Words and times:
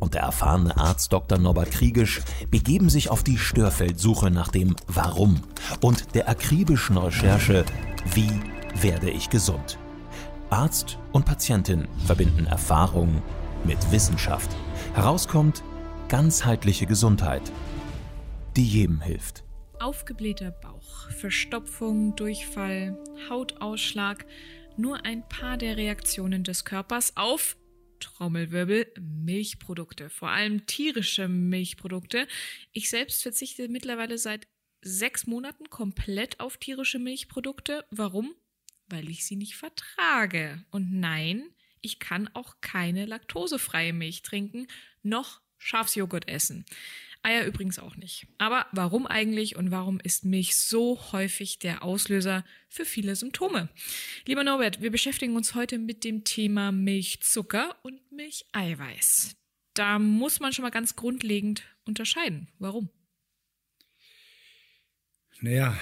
und 0.00 0.14
der 0.14 0.22
erfahrene 0.22 0.76
Arzt 0.76 1.12
Dr. 1.12 1.38
Norbert 1.38 1.70
Kriegisch 1.70 2.20
begeben 2.50 2.88
sich 2.90 3.10
auf 3.10 3.22
die 3.22 3.38
Störfeldsuche 3.38 4.30
nach 4.30 4.48
dem 4.48 4.74
Warum 4.88 5.40
und 5.80 6.14
der 6.14 6.28
akribischen 6.28 6.96
Recherche 6.96 7.64
Wie 8.14 8.32
werde 8.74 9.10
ich 9.10 9.30
gesund? 9.30 9.78
Arzt 10.48 10.98
und 11.12 11.24
Patientin 11.26 11.86
verbinden 12.06 12.46
Erfahrung 12.46 13.22
mit 13.64 13.92
Wissenschaft. 13.92 14.50
Herauskommt 14.94 15.62
ganzheitliche 16.08 16.86
Gesundheit, 16.86 17.42
die 18.56 18.64
jedem 18.66 19.00
hilft. 19.00 19.44
Aufgeblähter 19.78 20.50
Bauch, 20.50 21.10
Verstopfung, 21.10 22.16
Durchfall, 22.16 22.98
Hautausschlag, 23.30 24.26
nur 24.76 25.04
ein 25.04 25.26
paar 25.28 25.56
der 25.56 25.76
Reaktionen 25.76 26.42
des 26.42 26.64
Körpers 26.64 27.12
auf 27.16 27.56
Trommelwirbel, 28.00 28.92
Milchprodukte, 29.00 30.10
vor 30.10 30.30
allem 30.30 30.66
tierische 30.66 31.28
Milchprodukte. 31.28 32.26
Ich 32.72 32.90
selbst 32.90 33.22
verzichte 33.22 33.68
mittlerweile 33.68 34.18
seit 34.18 34.48
sechs 34.82 35.26
Monaten 35.26 35.70
komplett 35.70 36.40
auf 36.40 36.56
tierische 36.56 36.98
Milchprodukte. 36.98 37.84
Warum? 37.90 38.34
Weil 38.88 39.08
ich 39.08 39.24
sie 39.24 39.36
nicht 39.36 39.54
vertrage. 39.54 40.64
Und 40.70 40.92
nein, 40.92 41.44
ich 41.80 41.98
kann 41.98 42.28
auch 42.34 42.56
keine 42.60 43.06
laktosefreie 43.06 43.92
Milch 43.92 44.22
trinken, 44.22 44.66
noch 45.02 45.40
Schafsjoghurt 45.58 46.28
essen. 46.28 46.64
Eier 47.22 47.44
übrigens 47.44 47.78
auch 47.78 47.96
nicht. 47.96 48.26
Aber 48.38 48.66
warum 48.72 49.06
eigentlich 49.06 49.56
und 49.56 49.70
warum 49.70 50.00
ist 50.00 50.24
Milch 50.24 50.56
so 50.56 51.12
häufig 51.12 51.58
der 51.58 51.82
Auslöser 51.82 52.44
für 52.68 52.86
viele 52.86 53.14
Symptome? 53.14 53.68
Lieber 54.26 54.42
Norbert, 54.42 54.80
wir 54.80 54.90
beschäftigen 54.90 55.36
uns 55.36 55.54
heute 55.54 55.78
mit 55.78 56.04
dem 56.04 56.24
Thema 56.24 56.72
Milchzucker 56.72 57.76
und 57.82 58.00
Milcheiweiß. 58.10 59.36
Da 59.74 59.98
muss 59.98 60.40
man 60.40 60.52
schon 60.52 60.62
mal 60.62 60.70
ganz 60.70 60.96
grundlegend 60.96 61.62
unterscheiden. 61.84 62.48
Warum? 62.58 62.88
Naja, 65.40 65.78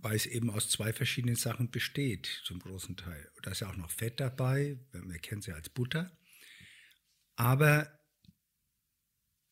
weil 0.00 0.16
es 0.16 0.26
eben 0.26 0.50
aus 0.50 0.68
zwei 0.68 0.92
verschiedenen 0.92 1.36
Sachen 1.36 1.70
besteht, 1.70 2.42
zum 2.44 2.58
großen 2.58 2.96
Teil. 2.96 3.30
Da 3.42 3.52
ist 3.52 3.60
ja 3.60 3.70
auch 3.70 3.76
noch 3.76 3.90
Fett 3.90 4.20
dabei, 4.20 4.78
wir 4.92 5.18
kennen 5.18 5.42
sie 5.42 5.52
als 5.52 5.68
Butter. 5.68 6.16
Aber 7.36 7.96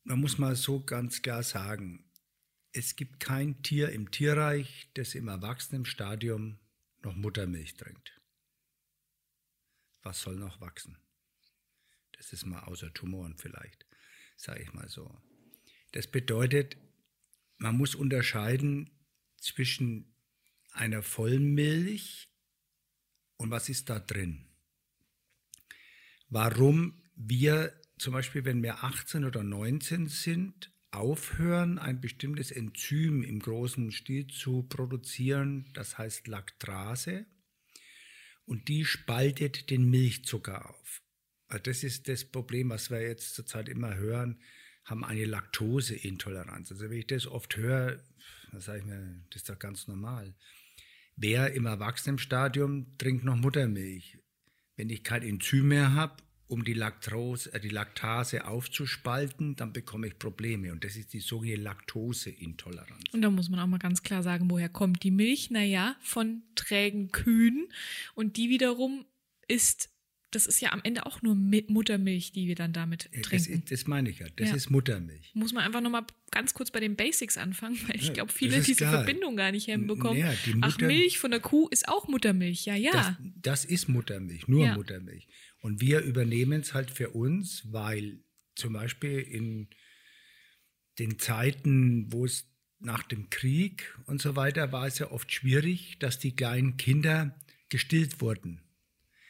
man 0.05 0.21
muss 0.21 0.39
mal 0.39 0.55
so 0.55 0.85
ganz 0.85 1.23
klar 1.23 1.43
sagen, 1.43 2.05
es 2.73 2.97
gibt 2.97 3.21
kein 3.21 3.63
Tier 3.63 3.91
im 3.91 4.11
Tierreich, 4.11 4.91
das 4.95 5.15
im 5.15 5.29
Erwachsenenstadium 5.29 6.59
noch 7.03 7.15
Muttermilch 7.15 7.77
trinkt. 7.77 8.21
Was 10.03 10.21
soll 10.21 10.37
noch 10.37 10.61
wachsen? 10.61 10.99
Das 12.13 12.33
ist 12.33 12.45
mal 12.45 12.61
außer 12.65 12.93
Tumoren 12.93 13.37
vielleicht, 13.39 13.87
sage 14.37 14.63
ich 14.63 14.73
mal 14.75 14.89
so. 14.89 15.11
Das 15.93 16.07
bedeutet, 16.07 16.77
man 17.57 17.77
muss 17.77 17.95
unterscheiden 17.95 18.91
zwischen 19.39 20.15
einer 20.73 21.03
Vollmilch 21.03 22.29
und 23.37 23.51
was 23.51 23.69
ist 23.69 23.89
da 23.89 24.01
drin. 24.01 24.49
Warum 26.29 27.01
wir 27.15 27.81
zum 27.99 28.13
Beispiel, 28.13 28.45
wenn 28.45 28.63
wir 28.63 28.83
18 28.85 29.25
oder 29.25 29.43
19 29.43 30.09
sind, 30.09 30.73
aufhören, 30.91 31.79
ein 31.79 32.01
bestimmtes 32.01 32.51
Enzym 32.51 33.23
im 33.23 33.41
großen 33.41 33.91
Stil 33.91 34.27
zu 34.29 34.63
produzieren, 34.65 35.71
das 35.75 35.99
heißt 35.99 36.29
Laktrase, 36.29 37.27
und 38.47 38.69
die 38.69 38.85
spaltet 38.85 39.71
den 39.71 39.89
Milchzucker 39.91 40.71
auf. 40.71 41.03
Also 41.49 41.63
das 41.65 41.83
ist 41.83 42.09
das 42.09 42.25
Problem, 42.25 42.71
was 42.71 42.91
wir 42.91 43.01
jetzt 43.01 43.35
zurzeit 43.35 43.69
immer 43.69 43.95
hören, 43.95 44.41
haben 44.85 45.05
eine 45.05 45.25
Laktoseintoleranz. 45.25 46.71
Also 46.71 46.91
wenn 46.91 46.99
ich 46.99 47.07
das 47.07 47.27
oft 47.27 47.57
höre, 47.57 48.03
dann 48.51 48.61
sage 48.61 48.81
ich 48.81 48.85
mir, 48.85 49.25
das 49.31 49.43
ist 49.43 49.49
doch 49.49 49.59
ganz 49.59 49.89
normal. 49.89 50.35
Wer 51.17 51.55
im 51.55 51.67
Erwachsenenstadium 51.67 52.99
trinkt 52.99 53.25
noch 53.25 53.37
Muttermilch? 53.37 54.19
Wenn 54.77 54.91
ich 54.91 55.05
kein 55.05 55.23
Enzym 55.23 55.69
mehr 55.69 55.95
habe 55.95 56.23
um 56.47 56.65
die, 56.65 56.75
Laktose, 56.75 57.53
äh, 57.53 57.61
die 57.61 57.69
Laktase 57.69 58.47
aufzuspalten, 58.47 59.57
dann 59.57 59.73
bekomme 59.73 60.09
ich 60.09 60.19
Probleme. 60.19 60.73
Und 60.73 60.85
das 60.85 60.97
ist 60.97 61.13
die 61.13 61.21
sogenannte 61.21 61.63
Laktoseintoleranz. 61.63 63.05
Und 63.13 63.23
da 63.23 63.31
muss 63.31 63.49
man 63.49 63.61
auch 63.61 63.67
mal 63.67 63.79
ganz 63.79 64.03
klar 64.03 64.23
sagen, 64.23 64.51
woher 64.51 64.69
kommt 64.69 65.03
die 65.03 65.11
Milch? 65.11 65.51
Naja, 65.51 65.97
von 66.01 66.43
trägen 66.55 67.11
Kühen. 67.11 67.69
Und 68.15 68.37
die 68.37 68.51
wiederum 68.51 69.05
ist 69.49 69.91
das 70.35 70.47
ist 70.47 70.61
ja 70.61 70.73
am 70.73 70.81
Ende 70.83 71.07
auch 71.07 71.23
nur 71.23 71.35
Muttermilch, 71.35 72.33
die 72.33 72.49
wir 72.49 72.55
dann 72.55 72.73
damit 72.73 73.09
trinken. 73.23 73.61
Das, 73.61 73.71
das 73.71 73.87
meine 73.87 74.11
ich 74.11 74.19
ja. 74.19 74.27
Das 74.37 74.51
ja. 74.51 74.57
ist 74.57 74.71
Muttermilch. 74.71 75.31
Muss 75.35 75.53
man 75.53 75.65
einfach 75.65 75.81
nochmal 75.81 76.05
ganz 76.31 76.55
kurz 76.55 76.71
bei 76.71 76.81
den 76.81 76.97
Basics 76.97 77.39
anfangen, 77.39 77.79
weil 77.87 77.97
ich 77.97 78.13
glaube, 78.13 78.33
viele 78.33 78.61
diese 78.61 78.85
klar. 78.85 79.05
Verbindung 79.05 79.37
gar 79.37 79.53
nicht 79.53 79.67
hinbekommen. 79.67 80.19
Ja, 80.19 80.33
Ach, 80.63 80.79
Milch 80.79 81.19
von 81.19 81.31
der 81.31 81.41
Kuh 81.41 81.69
ist 81.69 81.89
auch 81.89 82.09
Muttermilch. 82.09 82.65
Ja, 82.65 82.75
ja. 82.75 82.91
Das, 82.93 83.15
das 83.43 83.65
ist 83.65 83.89
Muttermilch, 83.89 84.49
nur 84.49 84.65
ja. 84.65 84.75
Muttermilch. 84.75 85.29
Und 85.65 85.81
wir 85.81 86.01
übernehmen 86.01 86.61
es 86.61 86.75
halt 86.75 86.91
für 86.91 87.09
uns, 87.09 87.73
weil 87.73 88.23
zum 88.55 88.75
Beispiel 88.75 89.19
in 89.21 89.71
den 90.99 91.19
Zeiten, 91.19 92.13
wo 92.13 92.27
es 92.27 92.47
nach 92.81 93.03
dem 93.03 93.31
Krieg 93.31 93.99
und 94.05 94.21
so 94.21 94.37
weiter 94.37 94.73
war 94.73 94.87
es 94.87 94.99
ja 94.99 95.11
oft 95.11 95.33
schwierig, 95.33 95.99
dass 96.01 96.19
die 96.19 96.37
kleinen 96.37 96.77
Kinder 96.77 97.35
gestillt 97.71 98.21
wurden. 98.21 98.61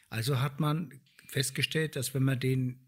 Also 0.09 0.41
hat 0.41 0.59
man 0.59 1.01
festgestellt, 1.29 1.95
dass 1.95 2.15
wenn 2.15 2.25
man 2.25 2.41
den 2.41 2.85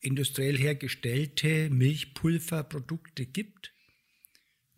industriell 0.00 0.56
hergestellte 0.56 1.68
Milchpulverprodukte 1.68 3.26
gibt, 3.26 3.74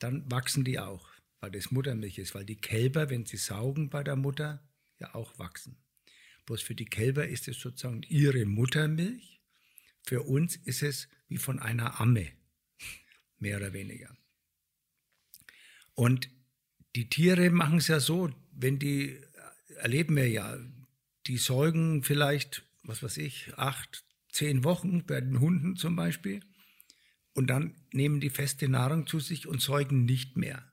dann 0.00 0.28
wachsen 0.28 0.64
die 0.64 0.80
auch, 0.80 1.08
weil 1.38 1.52
das 1.52 1.70
Muttermilch 1.70 2.18
ist, 2.18 2.34
weil 2.34 2.44
die 2.44 2.60
Kälber, 2.60 3.10
wenn 3.10 3.26
sie 3.26 3.36
saugen 3.36 3.90
bei 3.90 4.02
der 4.02 4.16
Mutter, 4.16 4.68
ja 4.98 5.14
auch 5.14 5.38
wachsen. 5.38 5.80
Bloß 6.50 6.62
für 6.62 6.74
die 6.74 6.86
Kälber 6.86 7.28
ist 7.28 7.46
es 7.46 7.60
sozusagen 7.60 8.02
ihre 8.08 8.44
Muttermilch. 8.44 9.40
Für 10.02 10.22
uns 10.22 10.56
ist 10.56 10.82
es 10.82 11.08
wie 11.28 11.36
von 11.36 11.60
einer 11.60 12.00
Amme, 12.00 12.26
mehr 13.38 13.58
oder 13.58 13.72
weniger. 13.72 14.16
Und 15.94 16.28
die 16.96 17.08
Tiere 17.08 17.50
machen 17.50 17.78
es 17.78 17.86
ja 17.86 18.00
so, 18.00 18.34
wenn 18.50 18.80
die, 18.80 19.16
erleben 19.76 20.16
wir 20.16 20.28
ja, 20.28 20.58
die 21.28 21.36
säugen 21.36 22.02
vielleicht, 22.02 22.66
was 22.82 23.00
weiß 23.00 23.18
ich, 23.18 23.56
acht, 23.56 24.04
zehn 24.32 24.64
Wochen 24.64 25.06
bei 25.06 25.20
den 25.20 25.38
Hunden 25.38 25.76
zum 25.76 25.94
Beispiel. 25.94 26.40
Und 27.32 27.46
dann 27.46 27.76
nehmen 27.92 28.18
die 28.18 28.28
feste 28.28 28.68
Nahrung 28.68 29.06
zu 29.06 29.20
sich 29.20 29.46
und 29.46 29.62
säugen 29.62 30.04
nicht 30.04 30.36
mehr. 30.36 30.72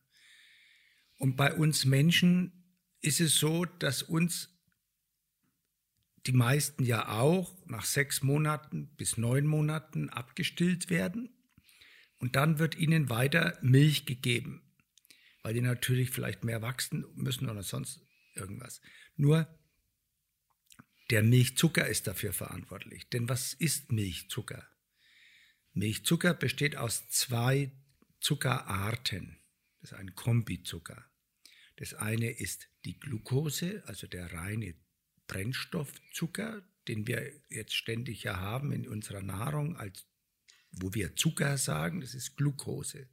Und 1.17 1.35
bei 1.35 1.53
uns 1.53 1.85
Menschen 1.85 2.73
ist 2.99 3.21
es 3.21 3.35
so, 3.35 3.65
dass 3.65 4.01
uns 4.01 4.56
die 6.27 6.33
meisten 6.33 6.83
ja 6.83 7.19
auch 7.19 7.55
nach 7.67 7.85
sechs 7.85 8.21
Monaten 8.21 8.87
bis 8.97 9.17
neun 9.17 9.45
Monaten 9.45 10.09
abgestillt 10.09 10.89
werden. 10.89 11.29
Und 12.19 12.35
dann 12.35 12.59
wird 12.59 12.77
ihnen 12.77 13.09
weiter 13.09 13.57
Milch 13.61 14.05
gegeben, 14.05 14.61
weil 15.43 15.53
die 15.53 15.61
natürlich 15.61 16.09
vielleicht 16.09 16.43
mehr 16.43 16.61
wachsen 16.61 17.05
müssen 17.15 17.49
oder 17.49 17.63
sonst 17.63 18.01
irgendwas. 18.35 18.81
Nur 19.15 19.47
der 21.09 21.23
Milchzucker 21.23 21.87
ist 21.87 22.07
dafür 22.07 22.33
verantwortlich. 22.33 23.07
Denn 23.09 23.29
was 23.29 23.53
ist 23.53 23.91
Milchzucker? 23.91 24.67
Milchzucker 25.73 26.33
besteht 26.33 26.75
aus 26.75 27.07
zwei 27.07 27.71
Zuckerarten. 28.19 29.37
Das 29.79 29.91
ist 29.91 29.97
ein 29.97 30.15
Kombizucker. 30.15 31.05
Das 31.77 31.93
eine 31.93 32.31
ist 32.31 32.67
die 32.83 32.99
Glucose, 32.99 33.83
also 33.85 34.07
der 34.07 34.33
reine 34.33 34.73
Brennstoffzucker, 35.27 36.63
den 36.87 37.07
wir 37.07 37.31
jetzt 37.49 37.75
ständig 37.75 38.23
ja 38.23 38.37
haben 38.37 38.71
in 38.71 38.87
unserer 38.87 39.21
Nahrung, 39.21 39.77
als 39.77 40.05
wo 40.71 40.93
wir 40.93 41.15
Zucker 41.15 41.57
sagen, 41.57 42.01
das 42.01 42.13
ist 42.13 42.35
Glucose. 42.37 43.07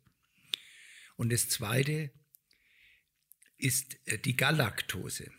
Und 1.16 1.32
das 1.32 1.48
zweite 1.48 2.10
ist 3.56 3.96
äh, 4.06 4.18
die 4.18 4.36
Galaktose. 4.36 5.30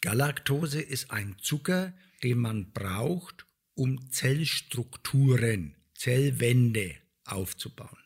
Galaktose 0.00 0.80
ist 0.80 1.10
ein 1.10 1.36
Zucker, 1.38 1.94
den 2.22 2.38
man 2.38 2.72
braucht, 2.72 3.46
um 3.74 4.10
Zellstrukturen, 4.10 5.76
Zellwände 5.94 6.96
aufzubauen. 7.24 7.98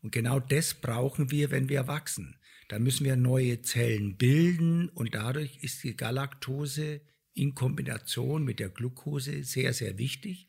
Und 0.00 0.12
genau 0.12 0.40
das 0.40 0.74
brauchen 0.74 1.30
wir, 1.30 1.50
wenn 1.50 1.68
wir 1.68 1.86
wachsen. 1.86 2.40
Da 2.68 2.78
müssen 2.78 3.04
wir 3.04 3.16
neue 3.16 3.62
Zellen 3.62 4.16
bilden 4.16 4.88
und 4.90 5.14
dadurch 5.14 5.58
ist 5.62 5.82
die 5.84 5.96
Galaktose 5.96 7.00
in 7.32 7.54
Kombination 7.54 8.44
mit 8.44 8.60
der 8.60 8.68
Glucose 8.68 9.42
sehr, 9.42 9.72
sehr 9.72 9.96
wichtig. 9.98 10.46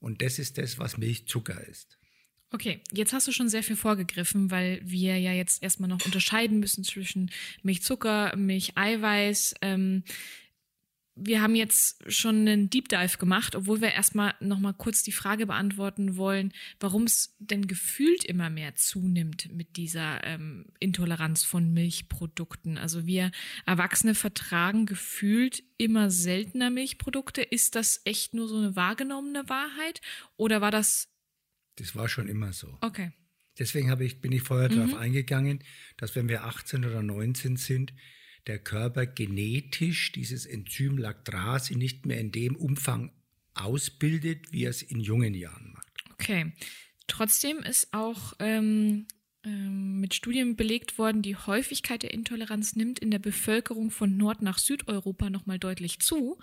Und 0.00 0.22
das 0.22 0.38
ist 0.38 0.58
das, 0.58 0.78
was 0.78 0.98
Milchzucker 0.98 1.66
ist. 1.68 1.98
Okay, 2.52 2.80
jetzt 2.90 3.12
hast 3.12 3.28
du 3.28 3.32
schon 3.32 3.48
sehr 3.48 3.62
viel 3.62 3.76
vorgegriffen, 3.76 4.50
weil 4.50 4.80
wir 4.82 5.16
ja 5.18 5.32
jetzt 5.32 5.62
erstmal 5.62 5.88
noch 5.88 6.04
unterscheiden 6.04 6.58
müssen 6.58 6.82
zwischen 6.82 7.30
Milchzucker, 7.62 8.34
Milcheiweiß. 8.36 9.54
Ähm, 9.62 10.02
wir 11.16 11.42
haben 11.42 11.54
jetzt 11.54 12.02
schon 12.10 12.40
einen 12.40 12.70
Deep 12.70 12.88
Dive 12.88 13.18
gemacht, 13.18 13.54
obwohl 13.54 13.80
wir 13.80 13.92
erstmal 13.92 14.34
nochmal 14.40 14.74
kurz 14.74 15.02
die 15.02 15.12
Frage 15.12 15.46
beantworten 15.46 16.16
wollen, 16.16 16.52
warum 16.78 17.04
es 17.04 17.36
denn 17.38 17.66
gefühlt 17.66 18.24
immer 18.24 18.48
mehr 18.48 18.74
zunimmt 18.74 19.52
mit 19.52 19.76
dieser 19.76 20.24
ähm, 20.24 20.66
Intoleranz 20.78 21.44
von 21.44 21.72
Milchprodukten. 21.72 22.78
Also 22.78 23.06
wir 23.06 23.30
Erwachsene 23.66 24.14
vertragen 24.14 24.86
gefühlt 24.86 25.62
immer 25.76 26.10
seltener 26.10 26.70
Milchprodukte. 26.70 27.42
Ist 27.42 27.74
das 27.74 28.00
echt 28.04 28.32
nur 28.34 28.48
so 28.48 28.56
eine 28.56 28.76
wahrgenommene 28.76 29.48
Wahrheit 29.48 30.00
oder 30.36 30.60
war 30.60 30.70
das? 30.70 31.08
Das 31.76 31.94
war 31.94 32.08
schon 32.08 32.28
immer 32.28 32.52
so. 32.52 32.78
Okay. 32.80 33.12
Deswegen 33.58 33.90
habe 33.90 34.04
ich, 34.04 34.20
bin 34.20 34.32
ich 34.32 34.42
vorher 34.42 34.70
mhm. 34.70 34.76
darauf 34.76 34.94
eingegangen, 34.94 35.62
dass 35.98 36.16
wenn 36.16 36.28
wir 36.28 36.44
18 36.44 36.84
oder 36.84 37.02
19 37.02 37.56
sind, 37.56 37.92
der 38.46 38.58
Körper 38.58 39.06
genetisch 39.06 40.12
dieses 40.12 40.46
Enzym 40.46 40.98
Lactrase 40.98 41.76
nicht 41.76 42.06
mehr 42.06 42.18
in 42.18 42.32
dem 42.32 42.56
Umfang 42.56 43.12
ausbildet, 43.54 44.52
wie 44.52 44.64
er 44.64 44.70
es 44.70 44.82
in 44.82 45.00
jungen 45.00 45.34
Jahren 45.34 45.72
macht. 45.72 45.88
Okay. 46.12 46.52
Trotzdem 47.06 47.58
ist 47.58 47.92
auch 47.92 48.34
ähm, 48.38 49.06
ähm, 49.42 50.00
mit 50.00 50.14
Studien 50.14 50.54
belegt 50.54 50.98
worden, 50.98 51.22
die 51.22 51.36
Häufigkeit 51.36 52.02
der 52.02 52.12
Intoleranz 52.12 52.76
nimmt 52.76 52.98
in 52.98 53.10
der 53.10 53.18
Bevölkerung 53.18 53.90
von 53.90 54.16
Nord- 54.16 54.42
nach 54.42 54.58
Südeuropa 54.58 55.30
nochmal 55.30 55.58
deutlich 55.58 56.00
zu 56.00 56.38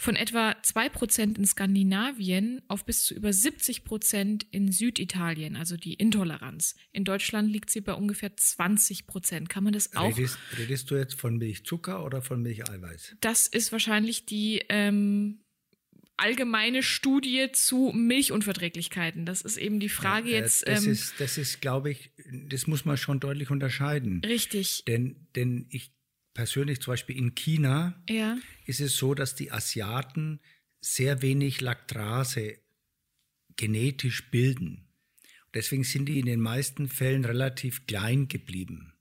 von 0.00 0.16
etwa 0.16 0.52
2% 0.52 1.36
in 1.36 1.44
Skandinavien 1.44 2.62
auf 2.68 2.86
bis 2.86 3.04
zu 3.04 3.12
über 3.12 3.28
70% 3.28 4.46
in 4.50 4.72
Süditalien, 4.72 5.56
also 5.56 5.76
die 5.76 5.92
Intoleranz. 5.92 6.74
In 6.92 7.04
Deutschland 7.04 7.52
liegt 7.52 7.68
sie 7.68 7.82
bei 7.82 7.92
ungefähr 7.92 8.34
20%. 8.34 9.48
Kann 9.48 9.62
man 9.62 9.74
das 9.74 9.94
auch? 9.94 10.16
Redest, 10.16 10.38
redest 10.56 10.90
du 10.90 10.96
jetzt 10.96 11.20
von 11.20 11.36
Milchzucker 11.36 12.02
oder 12.02 12.22
von 12.22 12.40
Milcheiweiß? 12.40 13.16
Das 13.20 13.46
ist 13.46 13.72
wahrscheinlich 13.72 14.24
die 14.24 14.62
ähm, 14.70 15.40
allgemeine 16.16 16.82
Studie 16.82 17.48
zu 17.52 17.92
Milchunverträglichkeiten. 17.94 19.26
Das 19.26 19.42
ist 19.42 19.58
eben 19.58 19.80
die 19.80 19.90
Frage 19.90 20.30
ja, 20.30 20.36
äh, 20.36 20.40
jetzt. 20.40 20.66
Das 20.66 20.86
ähm, 20.86 20.92
ist, 20.92 21.14
das 21.18 21.36
ist, 21.36 21.60
glaube 21.60 21.90
ich, 21.90 22.10
das 22.48 22.66
muss 22.66 22.86
man 22.86 22.96
schon 22.96 23.20
deutlich 23.20 23.50
unterscheiden. 23.50 24.22
Richtig. 24.24 24.82
Denn, 24.86 25.26
denn 25.36 25.66
ich 25.68 25.92
persönlich 26.34 26.80
zum 26.80 26.92
Beispiel 26.92 27.16
in 27.16 27.34
China 27.34 28.02
ja. 28.08 28.38
ist 28.66 28.80
es 28.80 28.96
so, 28.96 29.14
dass 29.14 29.34
die 29.34 29.52
Asiaten 29.52 30.40
sehr 30.80 31.22
wenig 31.22 31.60
Laktrase 31.60 32.58
genetisch 33.56 34.30
bilden. 34.30 34.88
Deswegen 35.52 35.84
sind 35.84 36.06
die 36.06 36.20
in 36.20 36.26
den 36.26 36.40
meisten 36.40 36.88
Fällen 36.88 37.24
relativ 37.24 37.86
klein 37.86 38.28
geblieben. 38.28 38.94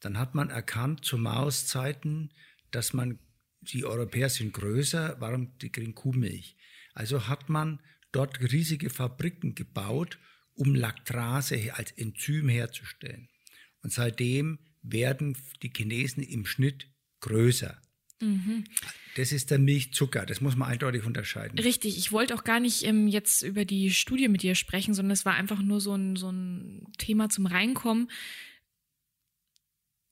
Dann 0.00 0.18
hat 0.18 0.34
man 0.34 0.50
erkannt 0.50 1.04
zu 1.04 1.18
Mauszeiten, 1.18 2.32
dass 2.70 2.92
man, 2.92 3.18
die 3.60 3.84
Europäer 3.84 4.28
sind 4.28 4.52
größer, 4.52 5.16
warum 5.20 5.56
die 5.58 5.70
kriegen 5.70 5.94
Kuhmilch. 5.94 6.56
Also 6.94 7.28
hat 7.28 7.48
man 7.48 7.80
dort 8.12 8.40
riesige 8.40 8.90
Fabriken 8.90 9.54
gebaut, 9.54 10.18
um 10.54 10.74
Laktrase 10.74 11.74
als 11.74 11.92
Enzym 11.92 12.48
herzustellen. 12.48 13.28
Und 13.82 13.92
seitdem 13.92 14.58
werden 14.82 15.36
die 15.62 15.72
Chinesen 15.74 16.22
im 16.22 16.46
Schnitt 16.46 16.88
größer. 17.20 17.80
Mhm. 18.20 18.64
Das 19.16 19.32
ist 19.32 19.50
der 19.50 19.58
Milchzucker, 19.58 20.26
das 20.26 20.40
muss 20.40 20.56
man 20.56 20.68
eindeutig 20.68 21.04
unterscheiden. 21.04 21.58
Richtig, 21.58 21.98
ich 21.98 22.12
wollte 22.12 22.34
auch 22.34 22.44
gar 22.44 22.60
nicht 22.60 22.84
ähm, 22.84 23.08
jetzt 23.08 23.42
über 23.42 23.64
die 23.64 23.90
Studie 23.90 24.28
mit 24.28 24.42
dir 24.42 24.54
sprechen, 24.54 24.94
sondern 24.94 25.12
es 25.12 25.24
war 25.24 25.34
einfach 25.34 25.60
nur 25.62 25.80
so 25.80 25.94
ein, 25.94 26.16
so 26.16 26.30
ein 26.30 26.86
Thema 26.98 27.28
zum 27.28 27.46
Reinkommen. 27.46 28.10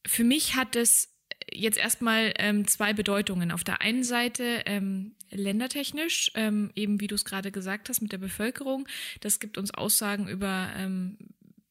Für 0.06 0.24
mich 0.24 0.56
hat 0.56 0.74
es 0.74 1.14
jetzt 1.52 1.78
erstmal 1.78 2.32
ähm, 2.38 2.66
zwei 2.66 2.92
Bedeutungen. 2.92 3.52
Auf 3.52 3.62
der 3.62 3.82
einen 3.82 4.04
Seite 4.04 4.62
ähm, 4.66 5.14
ländertechnisch, 5.30 6.30
ähm, 6.34 6.70
eben 6.74 7.00
wie 7.00 7.06
du 7.06 7.14
es 7.14 7.24
gerade 7.24 7.52
gesagt 7.52 7.88
hast, 7.88 8.00
mit 8.00 8.12
der 8.12 8.18
Bevölkerung. 8.18 8.88
Das 9.20 9.38
gibt 9.38 9.58
uns 9.58 9.72
Aussagen 9.72 10.28
über 10.28 10.72
ähm, 10.76 11.18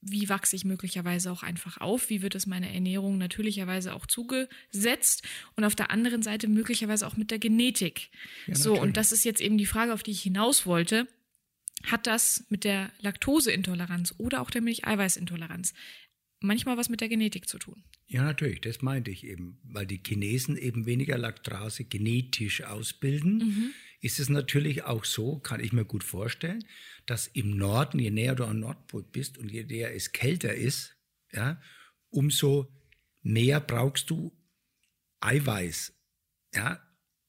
wie 0.09 0.30
wachse 0.30 0.56
ich 0.56 0.65
möglicherweise 0.65 1.31
auch 1.31 1.44
einfach 1.44 1.77
auf, 1.77 2.09
wie 2.09 2.21
wird 2.21 2.36
es 2.36 2.48
meiner 2.48 2.69
Ernährung 2.69 3.18
natürlicherweise 3.18 3.94
auch 3.94 4.06
zugesetzt 4.06 5.24
und 5.56 5.63
auf 5.63 5.75
der 5.75 5.92
anderen 5.92 6.21
Seite 6.24 6.48
möglicherweise 6.48 7.07
auch 7.07 7.18
mit 7.18 7.31
der 7.31 7.39
Genetik. 7.39 8.09
Ja, 8.48 8.56
so, 8.56 8.80
und 8.80 8.98
das 8.98 9.12
ist 9.12 9.25
jetzt 9.25 9.42
eben 9.42 9.57
die 9.57 9.65
Frage, 9.65 9.94
auf 9.94 10.04
die 10.04 10.12
ich 10.12 10.21
hinaus 10.21 10.65
wollte. 10.65 11.07
Hat 11.83 12.07
das 12.07 12.45
mit 12.50 12.63
der 12.63 12.92
Laktoseintoleranz 13.01 14.15
oder 14.18 14.42
auch 14.42 14.50
der 14.50 14.62
Milcheiweißintoleranz 14.62 15.74
manchmal 16.39 16.78
was 16.78 16.89
mit 16.89 17.01
der 17.01 17.10
Genetik 17.10 17.48
zu 17.48 17.57
tun? 17.57 17.84
Ja, 18.06 18.24
natürlich, 18.24 18.62
das 18.62 18.81
meinte 18.81 19.12
ich 19.12 19.25
eben, 19.25 19.60
weil 19.63 19.86
die 19.86 20.01
Chinesen 20.06 20.57
eben 20.57 20.86
weniger 20.86 21.18
Laktrase 21.18 21.84
genetisch 21.84 22.63
ausbilden. 22.63 23.38
Mhm. 23.38 23.72
Ist 24.00 24.19
es 24.19 24.30
natürlich 24.30 24.84
auch 24.84 25.06
so, 25.06 25.39
kann 25.39 25.60
ich 25.60 25.74
mir 25.74 25.86
gut 25.86 26.04
vorstellen, 26.04 26.63
dass 27.06 27.28
im 27.28 27.57
Norden, 27.57 28.00
je 28.00 28.12
näher 28.12 28.36
du 28.36 28.45
am 28.45 28.60
Nordpol 28.60 29.04
bist 29.04 29.38
und 29.38 29.51
je 29.51 29.63
näher 29.63 29.94
es 29.94 30.12
kälter 30.12 30.54
ist, 30.54 30.95
ja, 31.31 31.62
umso 32.10 32.72
mehr 33.22 33.60
brauchst 33.60 34.10
du 34.10 34.31
Eiweiß, 35.19 35.94
ja, 36.54 36.80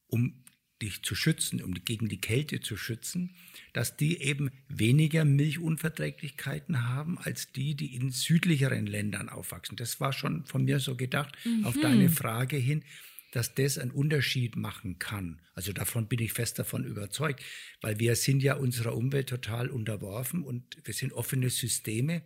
um 0.06 0.44
dich 0.80 1.02
zu 1.02 1.14
schützen, 1.14 1.62
um 1.62 1.75
gegen 1.75 2.08
die 2.08 2.20
Kälte 2.20 2.60
zu 2.60 2.76
schützen, 2.76 3.34
dass 3.72 3.96
die 3.96 4.20
eben 4.22 4.50
weniger 4.69 5.25
Milchunverträglichkeiten 5.25 6.88
haben 6.88 7.19
als 7.19 7.52
die, 7.52 7.75
die 7.75 7.94
in 7.94 8.10
südlicheren 8.10 8.86
Ländern 8.86 9.28
aufwachsen. 9.28 9.76
Das 9.76 10.00
war 10.00 10.12
schon 10.12 10.44
von 10.46 10.64
mir 10.64 10.80
so 10.80 10.96
gedacht, 10.96 11.36
mhm. 11.44 11.64
auf 11.64 11.76
deine 11.80 12.10
Frage 12.10 12.56
hin, 12.56 12.84
dass 13.32 13.54
das 13.54 13.78
einen 13.78 13.90
Unterschied 13.90 14.56
machen 14.56 14.98
kann. 14.98 15.40
Also 15.54 15.72
davon 15.72 16.08
bin 16.08 16.20
ich 16.20 16.32
fest 16.32 16.58
davon 16.58 16.84
überzeugt, 16.84 17.42
weil 17.80 17.98
wir 17.98 18.16
sind 18.16 18.42
ja 18.42 18.54
unserer 18.54 18.96
Umwelt 18.96 19.28
total 19.28 19.69
unterworfen 19.69 20.42
und 20.42 20.78
wir 20.84 20.94
sind 20.94 21.12
offene 21.12 21.50
Systeme. 21.50 22.22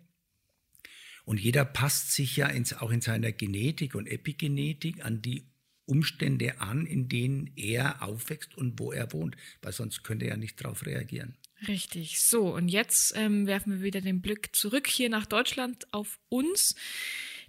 Und 1.25 1.41
jeder 1.41 1.65
passt 1.65 2.13
sich 2.13 2.37
ja 2.37 2.49
ins, 2.49 2.75
auch 2.75 2.91
in 2.91 3.01
seiner 3.01 3.33
Genetik 3.33 3.95
und 3.95 4.07
Epigenetik 4.07 5.05
an 5.05 5.23
die 5.23 5.52
Umstände 5.87 6.61
an, 6.61 6.87
in 6.87 7.09
denen 7.09 7.51
er 7.57 8.03
aufwächst 8.03 8.57
und 8.57 8.79
wo 8.79 8.93
er 8.93 9.13
wohnt, 9.13 9.37
weil 9.63 9.73
sonst 9.73 10.05
könnte 10.05 10.27
er 10.27 10.37
nicht 10.37 10.63
darauf 10.63 10.87
reagieren. 10.87 11.37
Richtig. 11.69 12.21
So, 12.21 12.55
und 12.55 12.69
jetzt 12.69 13.13
ähm, 13.17 13.47
werfen 13.47 13.73
wir 13.73 13.83
wieder 13.83 14.01
den 14.01 14.21
Blick 14.21 14.55
zurück 14.55 14.87
hier 14.87 15.09
nach 15.09 15.27
Deutschland 15.27 15.93
auf 15.93 16.19
uns. 16.29 16.75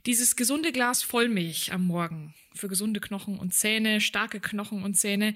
Dieses 0.06 0.36
gesunde 0.36 0.72
Glas 0.72 1.02
Vollmilch 1.02 1.72
am 1.72 1.86
Morgen 1.86 2.34
für 2.54 2.68
gesunde 2.68 3.00
Knochen 3.00 3.40
und 3.40 3.54
Zähne, 3.54 4.02
starke 4.02 4.40
Knochen 4.40 4.84
und 4.84 4.96
Zähne, 4.96 5.36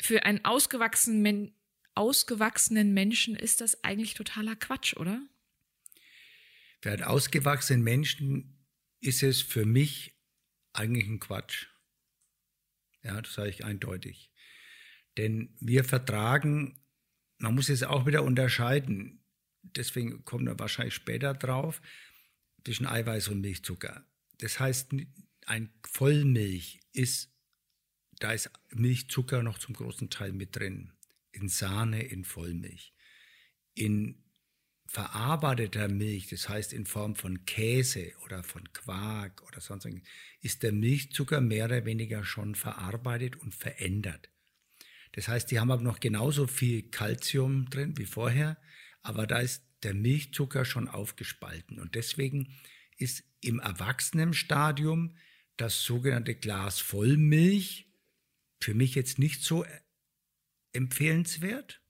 für 0.00 0.24
einen 0.24 0.44
ausgewachsenen, 0.44 1.22
Men 1.22 1.52
ausgewachsenen 1.94 2.94
Menschen 2.94 3.34
ist 3.34 3.60
das 3.60 3.82
eigentlich 3.82 4.14
totaler 4.14 4.54
Quatsch, 4.54 4.96
oder? 4.96 5.20
Für 6.80 6.92
einen 6.92 7.02
ausgewachsenen 7.02 7.82
Menschen 7.82 8.64
ist 9.00 9.24
es 9.24 9.42
für 9.42 9.66
mich 9.66 10.14
eigentlich 10.72 11.08
ein 11.08 11.18
Quatsch. 11.18 11.66
Ja, 13.08 13.22
das 13.22 13.32
sage 13.32 13.48
ich 13.48 13.64
eindeutig. 13.64 14.30
Denn 15.16 15.56
wir 15.60 15.82
vertragen, 15.82 16.78
man 17.38 17.54
muss 17.54 17.70
es 17.70 17.82
auch 17.82 18.04
wieder 18.04 18.22
unterscheiden, 18.22 19.24
deswegen 19.62 20.26
kommen 20.26 20.46
wir 20.46 20.58
wahrscheinlich 20.58 20.94
später 20.94 21.32
drauf, 21.32 21.80
zwischen 22.64 22.86
Eiweiß 22.86 23.28
und 23.28 23.40
Milchzucker. 23.40 24.06
Das 24.40 24.60
heißt, 24.60 24.92
ein 25.46 25.72
Vollmilch 25.86 26.80
ist, 26.92 27.32
da 28.18 28.32
ist 28.32 28.50
Milchzucker 28.74 29.42
noch 29.42 29.56
zum 29.56 29.74
großen 29.74 30.10
Teil 30.10 30.32
mit 30.32 30.54
drin. 30.54 30.92
In 31.32 31.48
Sahne, 31.48 32.02
in 32.02 32.24
Vollmilch. 32.24 32.92
In 33.72 34.22
verarbeiteter 34.88 35.88
Milch, 35.88 36.28
das 36.28 36.48
heißt 36.48 36.72
in 36.72 36.86
Form 36.86 37.14
von 37.14 37.44
Käse 37.44 38.12
oder 38.24 38.42
von 38.42 38.72
Quark 38.72 39.42
oder 39.46 39.60
sonst 39.60 39.84
was, 39.84 39.92
ist 40.40 40.62
der 40.62 40.72
Milchzucker 40.72 41.40
mehr 41.42 41.66
oder 41.66 41.84
weniger 41.84 42.24
schon 42.24 42.54
verarbeitet 42.54 43.36
und 43.36 43.54
verändert. 43.54 44.30
Das 45.12 45.28
heißt, 45.28 45.50
die 45.50 45.60
haben 45.60 45.70
aber 45.70 45.82
noch 45.82 46.00
genauso 46.00 46.46
viel 46.46 46.82
Kalzium 46.90 47.68
drin 47.68 47.98
wie 47.98 48.06
vorher, 48.06 48.56
aber 49.02 49.26
da 49.26 49.40
ist 49.40 49.62
der 49.82 49.94
Milchzucker 49.94 50.64
schon 50.64 50.88
aufgespalten. 50.88 51.78
Und 51.78 51.94
deswegen 51.94 52.54
ist 52.96 53.24
im 53.40 53.60
Erwachsenenstadium 53.60 55.16
das 55.58 55.84
sogenannte 55.84 56.34
Glas 56.34 56.80
Vollmilch 56.80 57.92
für 58.60 58.74
mich 58.74 58.94
jetzt 58.94 59.18
nicht 59.18 59.42
so 59.42 59.66
empfehlenswert, 60.72 61.82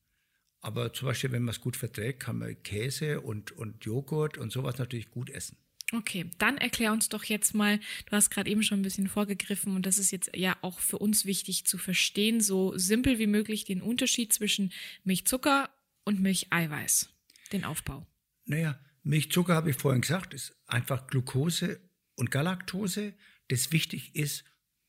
Aber 0.60 0.92
zum 0.92 1.06
Beispiel, 1.06 1.32
wenn 1.32 1.42
man 1.42 1.54
es 1.54 1.60
gut 1.60 1.76
verträgt, 1.76 2.20
kann 2.20 2.38
man 2.38 2.60
Käse 2.62 3.20
und, 3.20 3.52
und 3.52 3.84
Joghurt 3.84 4.38
und 4.38 4.50
sowas 4.52 4.78
natürlich 4.78 5.10
gut 5.10 5.30
essen. 5.30 5.56
Okay, 5.92 6.30
dann 6.36 6.58
erklär 6.58 6.92
uns 6.92 7.08
doch 7.08 7.24
jetzt 7.24 7.54
mal, 7.54 7.78
du 7.78 8.12
hast 8.12 8.30
gerade 8.30 8.50
eben 8.50 8.62
schon 8.62 8.80
ein 8.80 8.82
bisschen 8.82 9.08
vorgegriffen 9.08 9.74
und 9.74 9.86
das 9.86 9.98
ist 9.98 10.10
jetzt 10.10 10.30
ja 10.36 10.56
auch 10.60 10.80
für 10.80 10.98
uns 10.98 11.24
wichtig 11.24 11.64
zu 11.64 11.78
verstehen, 11.78 12.42
so 12.42 12.76
simpel 12.76 13.18
wie 13.18 13.26
möglich 13.26 13.64
den 13.64 13.80
Unterschied 13.80 14.32
zwischen 14.32 14.72
Milchzucker 15.04 15.70
und 16.04 16.20
Milcheiweiß, 16.20 17.08
den 17.52 17.64
Aufbau. 17.64 18.06
Naja, 18.44 18.78
Milchzucker, 19.02 19.54
habe 19.54 19.70
ich 19.70 19.76
vorhin 19.76 20.02
gesagt, 20.02 20.34
ist 20.34 20.54
einfach 20.66 21.06
Glucose 21.06 21.80
und 22.16 22.30
Galaktose, 22.30 23.14
das 23.48 23.72
wichtig 23.72 24.14
ist 24.14 24.44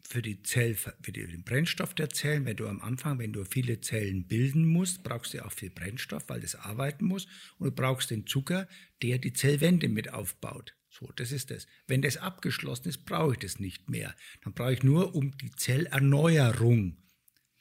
für, 0.09 0.23
die 0.23 0.41
Zell, 0.41 0.75
für 0.75 1.11
den 1.11 1.43
Brennstoff 1.43 1.93
der 1.93 2.09
Zellen. 2.09 2.45
Wenn 2.45 2.57
du 2.57 2.67
am 2.67 2.81
Anfang, 2.81 3.19
wenn 3.19 3.31
du 3.31 3.45
viele 3.45 3.79
Zellen 3.79 4.27
bilden 4.27 4.65
musst, 4.65 5.03
brauchst 5.03 5.35
du 5.35 5.45
auch 5.45 5.51
viel 5.51 5.69
Brennstoff, 5.69 6.23
weil 6.27 6.41
das 6.41 6.55
arbeiten 6.55 7.05
muss. 7.05 7.27
Und 7.59 7.67
du 7.67 7.71
brauchst 7.71 8.09
den 8.09 8.25
Zucker, 8.25 8.67
der 9.03 9.19
die 9.19 9.33
Zellwände 9.33 9.87
mit 9.87 10.11
aufbaut. 10.11 10.75
So, 10.89 11.11
das 11.15 11.31
ist 11.31 11.51
das. 11.51 11.67
Wenn 11.85 12.01
das 12.01 12.17
abgeschlossen 12.17 12.89
ist, 12.89 13.05
brauche 13.05 13.33
ich 13.33 13.39
das 13.39 13.59
nicht 13.59 13.87
mehr. 13.89 14.15
Dann 14.43 14.53
brauche 14.53 14.73
ich 14.73 14.81
nur, 14.81 15.13
um 15.13 15.37
die 15.37 15.51
Zellerneuerung 15.51 16.97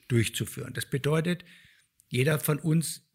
durchzuführen. 0.08 0.72
Das 0.72 0.88
bedeutet, 0.88 1.44
jeder 2.08 2.38
von 2.38 2.58
uns 2.58 3.07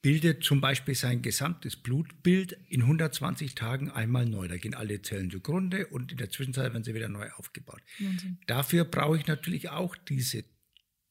bildet 0.00 0.44
zum 0.44 0.60
Beispiel 0.60 0.94
sein 0.94 1.22
gesamtes 1.22 1.76
Blutbild 1.76 2.52
in 2.68 2.82
120 2.82 3.54
Tagen 3.54 3.90
einmal 3.90 4.26
neu. 4.26 4.46
Da 4.46 4.56
gehen 4.56 4.74
alle 4.74 5.02
Zellen 5.02 5.30
zugrunde 5.30 5.88
und 5.88 6.12
in 6.12 6.18
der 6.18 6.30
Zwischenzeit 6.30 6.72
werden 6.72 6.84
sie 6.84 6.94
wieder 6.94 7.08
neu 7.08 7.30
aufgebaut. 7.32 7.82
Wahnsinn. 7.98 8.38
Dafür 8.46 8.84
brauche 8.84 9.18
ich 9.18 9.26
natürlich 9.26 9.70
auch 9.70 9.96
diese 9.96 10.44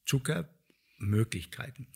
Zuckermöglichkeiten. 0.05 1.87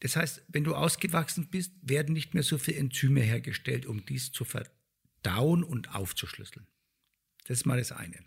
Das 0.00 0.16
heißt, 0.16 0.44
wenn 0.48 0.64
du 0.64 0.74
ausgewachsen 0.74 1.48
bist, 1.48 1.72
werden 1.80 2.12
nicht 2.12 2.34
mehr 2.34 2.42
so 2.42 2.58
viele 2.58 2.78
Enzyme 2.78 3.22
hergestellt, 3.22 3.86
um 3.86 4.04
dies 4.04 4.32
zu 4.32 4.44
verdauen 4.44 5.64
und 5.64 5.94
aufzuschlüsseln. 5.94 6.66
Das 7.46 7.58
ist 7.58 7.64
mal 7.64 7.78
das 7.78 7.92
eine. 7.92 8.18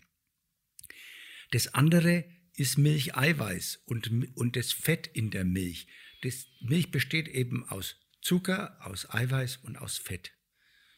Das 1.52 1.74
andere 1.74 2.24
ist 2.56 2.78
Milcheiweiß 2.78 3.82
und, 3.86 4.36
und 4.36 4.56
das 4.56 4.72
Fett 4.72 5.06
in 5.06 5.30
der 5.30 5.44
Milch. 5.44 5.86
Das 6.22 6.48
Milch 6.60 6.90
besteht 6.90 7.28
eben 7.28 7.68
aus 7.68 7.96
Zucker, 8.28 8.76
aus 8.80 9.08
Eiweiß 9.08 9.56
und 9.62 9.78
aus 9.78 9.96
Fett. 9.96 10.32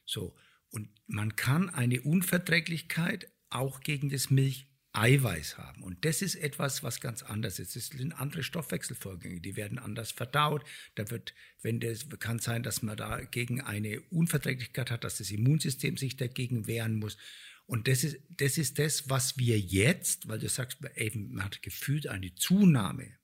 So. 0.04 0.36
Und 0.70 0.88
man 1.06 1.36
kann 1.36 1.70
eine 1.70 2.00
Unverträglichkeit 2.02 3.30
auch 3.50 3.78
gegen 3.82 4.10
das 4.10 4.30
Milcheiweiß 4.30 5.56
haben. 5.56 5.84
Und 5.84 6.04
das 6.04 6.22
ist 6.22 6.34
etwas, 6.34 6.82
was 6.82 7.00
ganz 7.00 7.22
anders 7.22 7.60
ist. 7.60 7.76
Es 7.76 7.86
sind 7.86 8.14
andere 8.14 8.42
Stoffwechselvorgänge, 8.42 9.40
die 9.40 9.54
werden 9.54 9.78
anders 9.78 10.10
verdaut. 10.10 10.64
Da 10.96 11.08
wird, 11.10 11.32
wenn 11.62 11.78
das 11.78 12.08
kann 12.18 12.40
sein, 12.40 12.64
dass 12.64 12.82
man 12.82 12.96
da 12.96 13.20
gegen 13.20 13.60
eine 13.60 14.00
Unverträglichkeit 14.10 14.90
hat, 14.90 15.04
dass 15.04 15.18
das 15.18 15.30
Immunsystem 15.30 15.96
sich 15.96 16.16
dagegen 16.16 16.66
wehren 16.66 16.96
muss. 16.96 17.16
Und 17.64 17.86
das 17.86 18.02
ist, 18.02 18.18
das 18.30 18.58
ist 18.58 18.80
das, 18.80 19.08
was 19.08 19.38
wir 19.38 19.56
jetzt, 19.56 20.26
weil 20.26 20.40
du 20.40 20.48
sagst, 20.48 20.78
man 20.80 21.44
hat 21.44 21.62
gefühlt 21.62 22.08
eine 22.08 22.34
Zunahme 22.34 23.20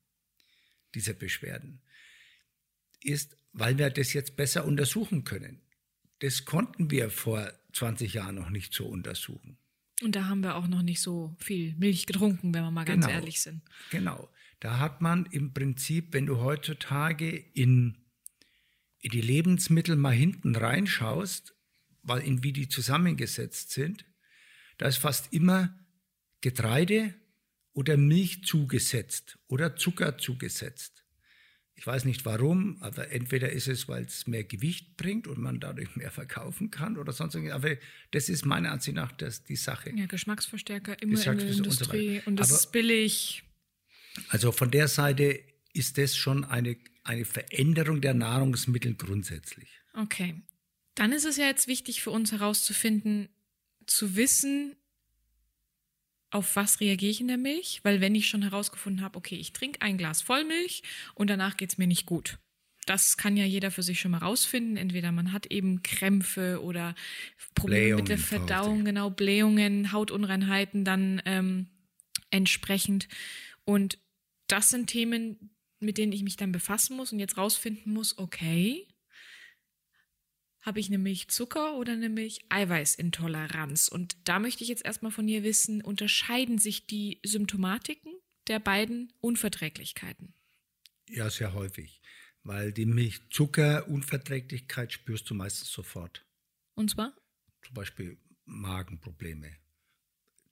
dieser 0.94 1.14
Beschwerden, 1.14 1.82
ist, 3.02 3.36
weil 3.52 3.78
wir 3.78 3.90
das 3.90 4.12
jetzt 4.12 4.36
besser 4.36 4.64
untersuchen 4.64 5.24
können. 5.24 5.60
Das 6.20 6.44
konnten 6.44 6.90
wir 6.90 7.10
vor 7.10 7.52
20 7.72 8.14
Jahren 8.14 8.34
noch 8.34 8.50
nicht 8.50 8.72
so 8.72 8.86
untersuchen. 8.86 9.58
Und 10.02 10.14
da 10.14 10.26
haben 10.26 10.42
wir 10.42 10.56
auch 10.56 10.66
noch 10.66 10.82
nicht 10.82 11.00
so 11.00 11.34
viel 11.38 11.74
Milch 11.76 12.06
getrunken, 12.06 12.52
wenn 12.54 12.62
wir 12.62 12.70
mal 12.70 12.84
ganz 12.84 13.06
genau, 13.06 13.18
ehrlich 13.18 13.40
sind. 13.40 13.62
Genau. 13.90 14.28
Da 14.60 14.78
hat 14.78 15.00
man 15.00 15.26
im 15.26 15.52
Prinzip, 15.52 16.12
wenn 16.12 16.26
du 16.26 16.38
heutzutage 16.38 17.30
in, 17.30 17.96
in 19.00 19.10
die 19.10 19.20
Lebensmittel 19.20 19.96
mal 19.96 20.14
hinten 20.14 20.54
reinschaust, 20.54 21.54
weil 22.02 22.22
in 22.22 22.42
wie 22.42 22.52
die 22.52 22.68
zusammengesetzt 22.68 23.70
sind, 23.70 24.04
da 24.78 24.86
ist 24.86 24.98
fast 24.98 25.32
immer 25.32 25.78
Getreide 26.42 27.14
oder 27.72 27.96
Milch 27.96 28.44
zugesetzt 28.44 29.38
oder 29.48 29.76
Zucker 29.76 30.18
zugesetzt. 30.18 31.05
Ich 31.78 31.87
weiß 31.87 32.06
nicht 32.06 32.25
warum, 32.25 32.78
aber 32.80 33.11
entweder 33.11 33.52
ist 33.52 33.68
es, 33.68 33.87
weil 33.87 34.04
es 34.04 34.26
mehr 34.26 34.45
Gewicht 34.45 34.97
bringt 34.97 35.28
und 35.28 35.38
man 35.38 35.61
dadurch 35.61 35.95
mehr 35.95 36.11
verkaufen 36.11 36.71
kann 36.71 36.97
oder 36.97 37.12
sonst 37.12 37.35
irgendwas. 37.35 37.56
Aber 37.56 37.76
das 38.12 38.30
ist 38.30 38.47
meiner 38.47 38.73
Ansicht 38.73 38.97
nach 38.97 39.12
das, 39.12 39.45
die 39.45 39.56
Sache. 39.56 39.92
Ja, 39.95 40.06
Geschmacksverstärker 40.06 41.00
immer 41.02 41.18
in 41.18 41.38
der 41.38 41.49
Industrie 41.49 42.23
und, 42.25 42.40
aber, 42.40 42.50
ist 42.50 42.73
billig. 42.73 43.42
Also 44.28 44.52
von 44.52 44.71
der 44.71 44.88
Seite 44.88 45.38
ist 45.75 45.99
das 45.99 46.16
schon 46.16 46.45
eine, 46.45 46.78
eine 47.04 47.26
Veränderung 47.26 48.00
der 48.00 48.14
Nahrungsmittel 48.14 48.95
grundsätzlich. 48.95 49.68
Okay. 49.92 50.42
Dann 50.95 51.12
ist 51.12 51.26
es 51.26 51.37
ja 51.37 51.45
jetzt 51.45 51.68
wichtig 51.68 52.02
für 52.02 52.11
uns 52.11 52.33
herauszufinden, 52.33 53.28
zu 53.87 54.16
wissen, 54.16 54.76
auf 56.36 56.54
was 56.54 56.80
reagiere 56.80 57.10
ich 57.10 57.20
in 57.20 57.28
der 57.28 57.38
Milch? 57.38 57.80
Weil 57.82 58.00
wenn 58.00 58.14
ich 58.14 58.28
schon 58.28 58.42
herausgefunden 58.42 59.02
habe, 59.02 59.16
okay, 59.16 59.36
ich 59.36 59.52
trinke 59.52 59.80
ein 59.80 59.96
Glas 59.96 60.20
Vollmilch 60.20 60.82
und 61.14 61.30
danach 61.30 61.56
geht 61.56 61.70
es 61.70 61.78
mir 61.78 61.86
nicht 61.86 62.04
gut. 62.04 62.38
Das 62.84 63.16
kann 63.16 63.36
ja 63.36 63.44
jeder 63.44 63.70
für 63.70 63.82
sich 63.82 63.98
schon 63.98 64.12
mal 64.12 64.18
rausfinden. 64.18 64.76
Entweder 64.76 65.10
man 65.12 65.32
hat 65.32 65.46
eben 65.46 65.82
Krämpfe 65.82 66.62
oder 66.62 66.94
Probleme 67.54 67.80
Blähungen, 67.80 68.04
mit 68.04 68.08
der 68.10 68.18
Verdauung, 68.18 68.84
genau, 68.84 69.10
Blähungen, 69.10 69.90
Hautunreinheiten 69.92 70.84
dann 70.84 71.20
ähm, 71.24 71.68
entsprechend. 72.30 73.08
Und 73.64 73.98
das 74.46 74.68
sind 74.68 74.88
Themen, 74.88 75.50
mit 75.80 75.98
denen 75.98 76.12
ich 76.12 76.22
mich 76.22 76.36
dann 76.36 76.52
befassen 76.52 76.96
muss 76.96 77.12
und 77.12 77.18
jetzt 77.18 77.38
rausfinden 77.38 77.92
muss, 77.92 78.18
okay, 78.18 78.86
habe 80.66 80.80
ich 80.80 80.88
eine 80.88 80.99
Milchzucker- 80.99 81.76
oder 81.76 81.92
eine 81.92 82.08
Milcheiweißintoleranz? 82.08 83.87
Und 83.88 84.16
da 84.25 84.40
möchte 84.40 84.64
ich 84.64 84.68
jetzt 84.68 84.85
erstmal 84.85 85.12
von 85.12 85.28
dir 85.28 85.44
wissen, 85.44 85.80
unterscheiden 85.80 86.58
sich 86.58 86.87
die 86.87 87.20
Symptomatiken 87.25 88.12
der 88.49 88.58
beiden 88.58 89.12
Unverträglichkeiten? 89.20 90.35
Ja, 91.08 91.30
sehr 91.30 91.54
häufig, 91.54 92.02
weil 92.42 92.73
die 92.73 92.85
Milchzuckerunverträglichkeit 92.85 94.92
spürst 94.92 95.30
du 95.30 95.35
meistens 95.35 95.70
sofort. 95.70 96.26
Und 96.75 96.90
zwar? 96.90 97.16
Zum 97.64 97.75
Beispiel 97.75 98.18
Magenprobleme. 98.44 99.52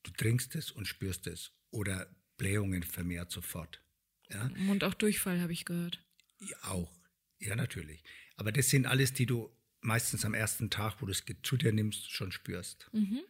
Du 0.05 0.13
trinkst 0.13 0.55
es 0.55 0.71
und 0.71 0.87
spürst 0.87 1.27
es. 1.27 1.51
Oder 1.71 2.07
Blähungen 2.37 2.85
vermehrt 2.85 3.33
sofort. 3.33 3.83
Ja? 4.31 4.49
Und 4.71 4.85
auch 4.85 4.95
Durchfall 4.95 5.41
habe 5.41 5.53
ich 5.53 5.65
gehört. 5.65 6.07
Ja, 6.39 6.57
auch. 6.69 6.93
Ja, 7.41 7.57
natürlich. 7.57 8.05
Aber 8.37 8.53
das 8.53 8.71
sind 8.71 8.87
alles, 8.87 9.13
die 9.13 9.27
du 9.27 9.51
meistens 9.85 10.25
am 10.25 10.35
ersten 10.35 10.71
Tag, 10.71 11.01
wo 11.01 11.07
du 11.07 11.13
es 11.13 11.25
zu 11.43 11.57
dir 11.57 11.73
nimmst, 11.73 12.11
schon 12.11 12.33
spürst. 12.33 12.89
Mhm. 12.93 13.21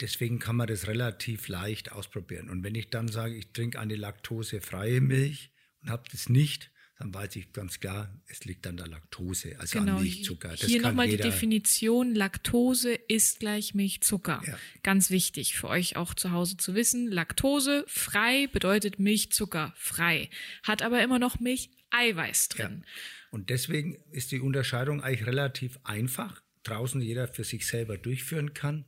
Deswegen 0.00 0.38
kann 0.38 0.56
man 0.56 0.66
das 0.66 0.86
relativ 0.86 1.48
leicht 1.48 1.92
ausprobieren. 1.92 2.48
Und 2.48 2.62
wenn 2.62 2.74
ich 2.74 2.90
dann 2.90 3.08
sage, 3.08 3.34
ich 3.34 3.52
trinke 3.52 3.78
eine 3.78 3.96
laktosefreie 3.96 5.00
Milch 5.00 5.52
und 5.82 5.90
habe 5.90 6.04
das 6.10 6.28
nicht, 6.28 6.70
dann 7.00 7.14
weiß 7.14 7.34
ich 7.36 7.54
ganz 7.54 7.80
klar, 7.80 8.14
es 8.26 8.44
liegt 8.44 8.66
an 8.66 8.76
der 8.76 8.86
Laktose, 8.86 9.58
also 9.58 9.78
genau. 9.78 9.96
an 9.96 10.02
Milchzucker. 10.02 10.50
Das 10.50 10.60
Hier 10.60 10.82
nochmal 10.82 11.08
die 11.08 11.16
Definition, 11.16 12.14
Laktose 12.14 12.92
ist 12.92 13.40
gleich 13.40 13.74
Milchzucker. 13.74 14.42
Ja. 14.46 14.58
Ganz 14.82 15.10
wichtig 15.10 15.54
für 15.54 15.68
euch 15.68 15.96
auch 15.96 16.12
zu 16.12 16.32
Hause 16.32 16.58
zu 16.58 16.74
wissen. 16.74 17.10
Laktose 17.10 17.84
frei 17.88 18.48
bedeutet 18.52 18.98
Milchzucker 18.98 19.72
frei, 19.76 20.28
hat 20.62 20.82
aber 20.82 21.02
immer 21.02 21.18
noch 21.18 21.40
Milcheiweiß 21.40 22.50
drin. 22.50 22.84
Ja. 22.84 22.92
Und 23.30 23.48
deswegen 23.48 23.96
ist 24.10 24.30
die 24.30 24.40
Unterscheidung 24.40 25.02
eigentlich 25.02 25.26
relativ 25.26 25.78
einfach, 25.84 26.42
draußen 26.64 27.00
jeder 27.00 27.28
für 27.28 27.44
sich 27.44 27.66
selber 27.66 27.96
durchführen 27.96 28.52
kann. 28.52 28.84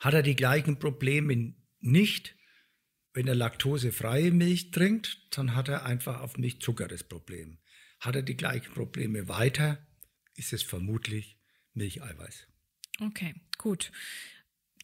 Hat 0.00 0.14
er 0.14 0.22
die 0.22 0.34
gleichen 0.34 0.80
Probleme 0.80 1.54
nicht, 1.78 2.34
wenn 3.12 3.26
er 3.26 3.34
laktosefreie 3.34 4.30
Milch 4.30 4.70
trinkt, 4.70 5.36
dann 5.36 5.54
hat 5.54 5.68
er 5.68 5.84
einfach 5.84 6.20
auf 6.20 6.38
Milchzucker 6.38 6.88
das 6.88 7.04
Problem. 7.04 7.58
Hat 7.98 8.16
er 8.16 8.22
die 8.22 8.36
gleichen 8.36 8.72
Probleme 8.72 9.28
weiter, 9.28 9.86
ist 10.36 10.52
es 10.52 10.62
vermutlich 10.62 11.38
Milcheiweiß. 11.74 12.46
Okay, 13.00 13.34
gut. 13.58 13.90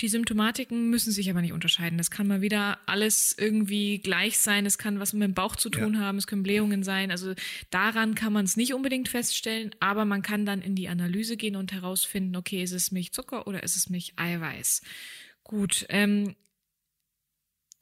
Die 0.02 0.08
Symptomatiken 0.08 0.90
müssen 0.90 1.10
sich 1.10 1.30
aber 1.30 1.40
nicht 1.40 1.54
unterscheiden. 1.54 1.96
Das 1.96 2.10
kann 2.10 2.26
mal 2.26 2.42
wieder 2.42 2.78
alles 2.84 3.34
irgendwie 3.38 3.98
gleich 3.98 4.38
sein. 4.38 4.66
Es 4.66 4.76
kann 4.76 5.00
was 5.00 5.14
mit 5.14 5.22
dem 5.22 5.32
Bauch 5.32 5.56
zu 5.56 5.70
tun 5.70 5.94
ja. 5.94 6.00
haben. 6.00 6.18
Es 6.18 6.26
können 6.26 6.42
Blähungen 6.42 6.82
sein. 6.82 7.10
Also 7.10 7.34
daran 7.70 8.14
kann 8.14 8.34
man 8.34 8.44
es 8.44 8.58
nicht 8.58 8.74
unbedingt 8.74 9.08
feststellen, 9.08 9.74
aber 9.80 10.04
man 10.04 10.20
kann 10.20 10.44
dann 10.44 10.60
in 10.60 10.74
die 10.74 10.88
Analyse 10.88 11.38
gehen 11.38 11.56
und 11.56 11.72
herausfinden, 11.72 12.36
okay, 12.36 12.62
ist 12.62 12.72
es 12.72 12.92
Milchzucker 12.92 13.46
oder 13.46 13.62
ist 13.62 13.76
es 13.76 13.88
Milcheiweiß? 13.88 14.82
Gut. 15.42 15.86
Ähm, 15.88 16.36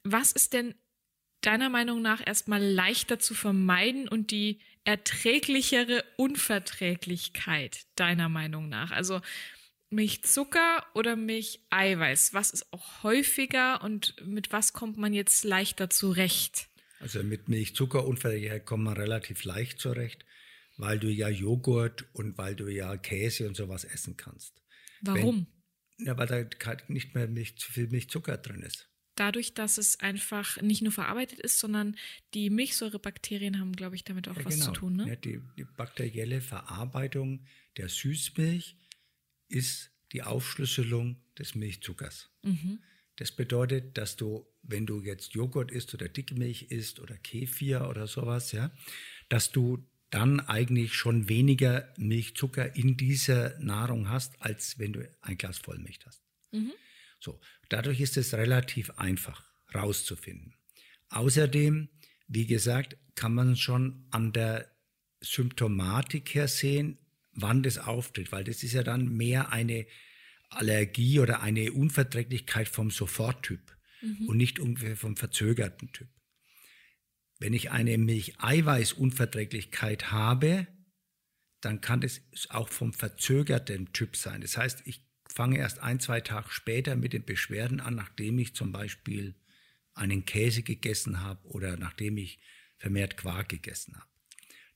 was 0.05 0.31
ist 0.31 0.53
denn 0.53 0.75
deiner 1.41 1.69
Meinung 1.69 2.01
nach 2.01 2.25
erstmal 2.25 2.63
leichter 2.63 3.19
zu 3.19 3.33
vermeiden 3.33 4.07
und 4.07 4.31
die 4.31 4.61
erträglichere 4.85 6.03
Unverträglichkeit 6.17 7.85
deiner 7.95 8.29
Meinung 8.29 8.69
nach? 8.69 8.91
Also 8.91 9.21
Milchzucker 9.89 10.85
oder 10.93 11.15
Milcheiweiß? 11.15 12.33
Was 12.33 12.51
ist 12.51 12.71
auch 12.71 13.03
häufiger 13.03 13.83
und 13.83 14.15
mit 14.25 14.51
was 14.51 14.73
kommt 14.73 14.97
man 14.97 15.13
jetzt 15.13 15.43
leichter 15.43 15.89
zurecht? 15.89 16.69
Also 16.99 17.21
mit 17.23 17.49
Milchzucker 17.49 18.05
Unverträglichkeit 18.05 18.65
kommt 18.65 18.85
man 18.85 18.97
relativ 18.97 19.43
leicht 19.43 19.79
zurecht. 19.79 20.25
weil 20.77 20.99
du 20.99 21.07
ja 21.07 21.29
Joghurt 21.29 22.05
und 22.13 22.37
weil 22.37 22.55
du 22.55 22.67
ja 22.67 22.97
Käse 22.97 23.47
und 23.47 23.55
sowas 23.55 23.85
essen 23.85 24.17
kannst. 24.17 24.61
Warum? 25.01 25.47
Wenn, 25.97 26.07
ja, 26.07 26.17
weil 26.17 26.27
da 26.27 26.77
nicht 26.87 27.15
mehr 27.15 27.27
Milch, 27.27 27.57
zu 27.57 27.71
viel 27.71 27.87
Milchzucker 27.87 28.37
drin 28.37 28.61
ist. 28.61 28.89
Dadurch, 29.15 29.53
dass 29.53 29.77
es 29.77 29.99
einfach 29.99 30.61
nicht 30.61 30.81
nur 30.81 30.91
verarbeitet 30.91 31.39
ist, 31.39 31.59
sondern 31.59 31.95
die 32.33 32.49
Milchsäurebakterien 32.49 33.59
haben, 33.59 33.73
glaube 33.73 33.95
ich, 33.95 34.03
damit 34.03 34.27
auch 34.27 34.37
ja, 34.37 34.45
was 34.45 34.55
genau. 34.55 34.65
zu 34.65 34.71
tun. 34.71 34.95
Ne? 34.97 35.07
Ja, 35.09 35.15
die, 35.15 35.39
die 35.57 35.63
bakterielle 35.63 36.41
Verarbeitung 36.41 37.45
der 37.77 37.89
Süßmilch 37.89 38.75
ist 39.47 39.91
die 40.11 40.23
Aufschlüsselung 40.23 41.17
des 41.37 41.55
Milchzuckers. 41.55 42.29
Mhm. 42.43 42.79
Das 43.15 43.31
bedeutet, 43.31 43.97
dass 43.97 44.17
du, 44.17 44.45
wenn 44.61 44.85
du 44.85 45.01
jetzt 45.01 45.33
Joghurt 45.33 45.71
isst 45.71 45.93
oder 45.93 46.09
Dickmilch 46.09 46.63
isst 46.63 46.99
oder 46.99 47.17
Kefir 47.17 47.87
oder 47.89 48.07
sowas, 48.07 48.51
ja, 48.51 48.71
dass 49.29 49.51
du 49.51 49.85
dann 50.09 50.39
eigentlich 50.39 50.93
schon 50.93 51.29
weniger 51.29 51.93
Milchzucker 51.97 52.75
in 52.75 52.97
dieser 52.97 53.57
Nahrung 53.59 54.09
hast, 54.09 54.41
als 54.41 54.79
wenn 54.79 54.93
du 54.93 55.09
ein 55.21 55.37
Glas 55.37 55.57
Vollmilch 55.57 55.99
hast. 56.05 56.21
Mhm. 56.51 56.73
So, 57.19 57.39
dadurch 57.69 58.01
ist 58.01 58.17
es 58.17 58.33
relativ 58.33 58.91
einfach 58.91 59.43
rauszufinden. 59.73 60.55
Außerdem, 61.09 61.89
wie 62.27 62.45
gesagt, 62.45 62.97
kann 63.15 63.33
man 63.33 63.55
schon 63.55 64.05
an 64.11 64.33
der 64.33 64.71
Symptomatik 65.21 66.35
her 66.35 66.47
sehen, 66.47 66.99
wann 67.31 67.63
das 67.63 67.77
auftritt, 67.77 68.31
weil 68.31 68.43
das 68.43 68.63
ist 68.63 68.73
ja 68.73 68.83
dann 68.83 69.09
mehr 69.09 69.51
eine 69.51 69.87
Allergie 70.49 71.19
oder 71.19 71.41
eine 71.41 71.73
Unverträglichkeit 71.73 72.67
vom 72.67 72.91
Soforttyp 72.91 73.75
mhm. 74.01 74.29
und 74.29 74.37
nicht 74.37 74.59
ungefähr 74.59 74.95
vom 74.95 75.17
verzögerten 75.17 75.91
Typ. 75.91 76.09
Wenn 77.39 77.53
ich 77.53 77.71
eine 77.71 77.97
Milcheiweißunverträglichkeit 77.97 80.11
habe, 80.11 80.67
dann 81.59 81.81
kann 81.81 82.01
das 82.01 82.21
auch 82.49 82.69
vom 82.69 82.93
verzögerten 82.93 83.91
Typ 83.91 84.15
sein. 84.15 84.41
Das 84.41 84.55
heißt, 84.55 84.83
ich 84.85 85.04
fange 85.35 85.57
erst 85.57 85.79
ein, 85.79 85.99
zwei 85.99 86.21
Tage 86.21 86.49
später 86.49 86.95
mit 86.95 87.11
den 87.11 87.25
Beschwerden 87.25 87.81
an, 87.81 87.95
nachdem 87.95 88.39
ich 88.39 88.55
zum 88.55 88.71
Beispiel 88.71 89.35
einen 89.93 90.25
Käse 90.25 90.63
gegessen 90.63 91.21
habe 91.21 91.45
oder 91.49 91.75
nachdem 91.75 92.17
ich 92.17 92.39
vermehrt 92.77 93.17
Quark 93.17 93.49
gegessen 93.49 93.95
habe. 93.95 94.07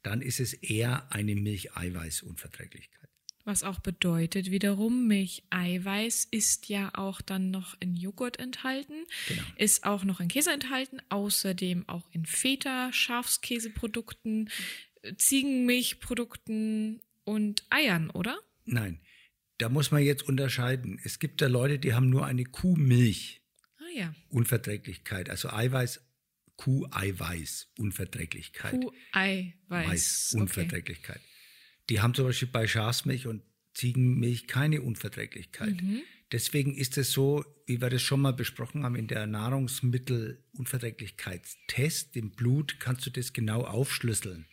Dann 0.03 0.21
ist 0.21 0.39
es 0.39 0.53
eher 0.53 1.11
eine 1.11 1.35
Milcheiweißunverträglichkeit. 1.35 3.09
Was 3.45 3.63
auch 3.63 3.79
bedeutet 3.79 4.51
wiederum, 4.51 5.07
Milcheiweiß 5.07 6.27
ist 6.29 6.67
ja 6.67 6.91
auch 6.93 7.21
dann 7.21 7.51
noch 7.51 7.75
in 7.79 7.95
Joghurt 7.95 8.37
enthalten, 8.37 9.05
Genau. 9.29 9.41
ist 9.55 9.85
auch 9.85 10.03
noch 10.03 10.19
in 10.19 10.27
Käse 10.27 10.51
enthalten, 10.51 11.01
außerdem 11.07 11.87
auch 11.87 12.07
in 12.11 12.25
Feta, 12.25 12.91
Schafskäseprodukten, 12.91 14.49
Ziegenmilchprodukten 15.17 17.01
und 17.23 17.63
Eiern, 17.69 18.09
oder? 18.09 18.39
Nein, 18.65 18.99
da 19.59 19.69
muss 19.69 19.91
man 19.91 20.01
jetzt 20.01 20.27
unterscheiden. 20.27 20.99
Es 21.03 21.19
gibt 21.19 21.41
da 21.41 21.47
Leute, 21.47 21.77
die 21.79 21.93
haben 21.93 22.09
nur 22.09 22.25
eine 22.25 22.45
Kuhmilch. 22.45 23.41
Ah 23.77 23.83
ja. 23.93 24.15
Unverträglichkeit, 24.29 25.29
also 25.29 25.49
Eiweiß, 25.49 26.01
Kuheiweiß, 26.55 27.73
Unverträglichkeit. 27.77 28.79
Kuheiweiß. 28.81 29.53
Weiß, 29.67 30.31
Okay. 30.33 30.41
Unverträglichkeit. 30.41 31.21
Die 31.89 32.01
haben 32.01 32.13
zum 32.13 32.25
Beispiel 32.25 32.47
bei 32.47 32.67
Schafsmilch 32.67 33.27
und 33.27 33.43
Ziegenmilch 33.73 34.47
keine 34.47 34.81
Unverträglichkeit. 34.81 35.81
Mhm. 35.81 36.01
Deswegen 36.31 36.75
ist 36.75 36.97
es 36.97 37.11
so, 37.11 37.43
wie 37.65 37.81
wir 37.81 37.89
das 37.89 38.01
schon 38.01 38.21
mal 38.21 38.33
besprochen 38.33 38.83
haben, 38.83 38.95
in 38.95 39.07
der 39.07 39.25
Nahrungsmittelunverträglichkeitstest 39.25 42.15
im 42.15 42.31
Blut 42.31 42.79
kannst 42.79 43.05
du 43.05 43.09
das 43.09 43.33
genau 43.33 43.63
aufschlüsseln. 43.63 44.45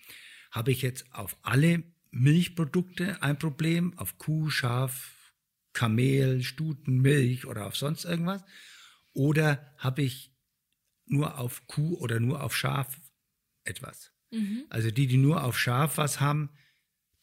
Habe 0.50 0.72
ich 0.72 0.82
jetzt 0.82 1.12
auf 1.12 1.36
alle 1.42 1.84
Milchprodukte 2.18 3.22
ein 3.22 3.38
Problem, 3.38 3.96
auf 3.98 4.18
Kuh, 4.18 4.50
Schaf, 4.50 5.34
Kamel, 5.72 6.42
Stuten, 6.42 7.00
Milch 7.00 7.46
oder 7.46 7.66
auf 7.66 7.76
sonst 7.76 8.04
irgendwas? 8.04 8.42
Oder 9.12 9.74
habe 9.78 10.02
ich 10.02 10.32
nur 11.06 11.38
auf 11.38 11.66
Kuh 11.66 11.96
oder 11.98 12.18
nur 12.20 12.42
auf 12.42 12.56
Schaf 12.56 12.98
etwas? 13.64 14.12
Also 14.70 14.90
die, 14.90 15.06
die 15.06 15.18
nur 15.18 15.44
auf 15.44 15.58
Schaf 15.58 15.98
was 15.98 16.20
haben, 16.20 16.50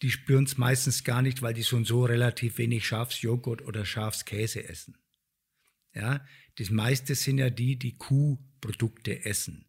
die 0.01 0.11
spüren 0.11 0.43
es 0.43 0.57
meistens 0.57 1.03
gar 1.03 1.21
nicht, 1.21 1.41
weil 1.41 1.53
die 1.53 1.63
schon 1.63 1.85
so 1.85 2.05
relativ 2.05 2.57
wenig 2.57 2.85
Schafsjoghurt 2.85 3.61
oder 3.63 3.85
Schafskäse 3.85 4.67
essen. 4.67 4.97
Ja, 5.93 6.25
das 6.55 6.69
meiste 6.69 7.15
sind 7.15 7.37
ja 7.37 7.49
die, 7.49 7.77
die 7.77 7.97
Kuhprodukte 7.97 9.25
essen. 9.25 9.65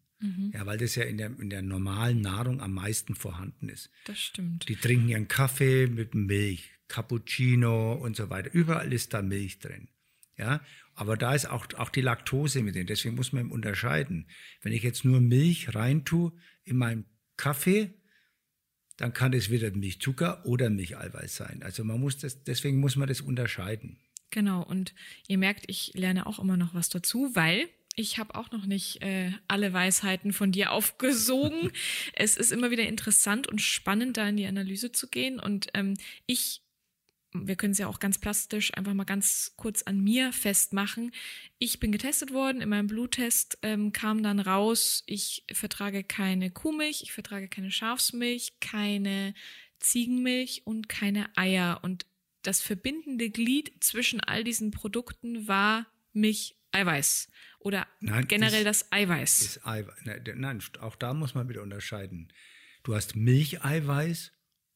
Ja, 0.53 0.65
weil 0.65 0.77
das 0.77 0.95
ja 0.95 1.03
in 1.03 1.17
der, 1.17 1.37
in 1.39 1.49
der 1.49 1.61
normalen 1.61 2.21
Nahrung 2.21 2.61
am 2.61 2.73
meisten 2.73 3.15
vorhanden 3.15 3.69
ist. 3.69 3.89
Das 4.05 4.19
stimmt. 4.19 4.67
Die 4.69 4.75
trinken 4.75 5.09
ihren 5.09 5.27
Kaffee 5.27 5.87
mit 5.87 6.15
Milch, 6.15 6.71
Cappuccino 6.87 7.93
und 7.93 8.15
so 8.15 8.29
weiter. 8.29 8.53
Überall 8.53 8.93
ist 8.93 9.13
da 9.13 9.21
Milch 9.21 9.59
drin. 9.59 9.89
Ja, 10.37 10.61
aber 10.95 11.15
da 11.15 11.33
ist 11.33 11.45
auch, 11.45 11.67
auch 11.77 11.89
die 11.89 12.01
Laktose 12.01 12.61
mit 12.61 12.75
drin. 12.75 12.87
Deswegen 12.87 13.15
muss 13.15 13.31
man 13.31 13.51
unterscheiden. 13.51 14.27
Wenn 14.61 14.73
ich 14.73 14.83
jetzt 14.83 15.05
nur 15.05 15.21
Milch 15.21 15.73
reintue 15.75 16.33
in 16.63 16.77
meinen 16.77 17.05
Kaffee, 17.37 17.93
dann 18.97 19.13
kann 19.13 19.33
es 19.33 19.49
wieder 19.49 19.71
Milchzucker 19.71 20.45
oder 20.45 20.69
Milcheiweiß 20.69 21.35
sein. 21.35 21.63
Also 21.63 21.83
man 21.83 21.99
muss 21.99 22.17
das, 22.17 22.43
deswegen 22.43 22.79
muss 22.79 22.95
man 22.95 23.07
das 23.07 23.21
unterscheiden. 23.21 23.99
Genau, 24.31 24.63
und 24.63 24.93
ihr 25.27 25.37
merkt, 25.37 25.65
ich 25.67 25.91
lerne 25.93 26.25
auch 26.25 26.39
immer 26.39 26.57
noch 26.57 26.73
was 26.73 26.89
dazu, 26.89 27.31
weil 27.35 27.69
ich 27.95 28.17
habe 28.17 28.35
auch 28.35 28.51
noch 28.51 28.65
nicht 28.65 29.01
äh, 29.01 29.31
alle 29.47 29.71
Weisheiten 29.73 30.33
von 30.33 30.51
dir 30.51 30.71
aufgesogen. 30.71 31.71
es 32.13 32.37
ist 32.37 32.51
immer 32.51 32.69
wieder 32.71 32.83
interessant 32.83 33.47
und 33.47 33.61
spannend, 33.61 34.17
da 34.17 34.27
in 34.27 34.37
die 34.37 34.45
Analyse 34.45 34.91
zu 34.91 35.07
gehen. 35.07 35.39
Und 35.39 35.67
ähm, 35.73 35.95
ich, 36.25 36.61
wir 37.33 37.55
können 37.55 37.71
es 37.71 37.79
ja 37.79 37.87
auch 37.87 37.99
ganz 37.99 38.17
plastisch 38.17 38.73
einfach 38.73 38.93
mal 38.93 39.05
ganz 39.05 39.53
kurz 39.55 39.81
an 39.83 40.01
mir 40.01 40.33
festmachen. 40.33 41.11
Ich 41.57 41.79
bin 41.79 41.93
getestet 41.93 42.33
worden, 42.33 42.61
in 42.61 42.69
meinem 42.69 42.87
Bluttest 42.87 43.57
ähm, 43.61 43.93
kam 43.93 44.21
dann 44.23 44.39
raus, 44.39 45.03
ich 45.05 45.45
vertrage 45.51 46.03
keine 46.03 46.51
Kuhmilch, 46.51 47.01
ich 47.01 47.13
vertrage 47.13 47.47
keine 47.47 47.71
Schafsmilch, 47.71 48.59
keine 48.59 49.33
Ziegenmilch 49.79 50.63
und 50.65 50.89
keine 50.89 51.29
Eier. 51.37 51.79
Und 51.81 52.05
das 52.41 52.61
verbindende 52.61 53.29
Glied 53.29 53.71
zwischen 53.79 54.19
all 54.19 54.43
diesen 54.43 54.71
Produkten 54.71 55.47
war 55.47 55.87
Milcheiweiß 56.13 57.29
oder 57.65 57.87
Nein, 57.99 58.27
generell 58.27 58.63
das 58.63 58.79
das 58.81 58.91
Eiweiß. 58.91 59.41
Ist 59.41 59.65
Eiweiß. 59.67 59.95
Nein, 60.05 60.23
der- 60.23 60.35
Nein, 60.35 60.61
auch 60.79 60.95
da 60.95 61.13
muss 61.13 61.33
man 61.33 61.49
wieder 61.49 61.61
unterscheiden. 61.63 62.31
Du 62.83 62.93
hast 62.95 63.15
Milcheiweiß 63.15 64.31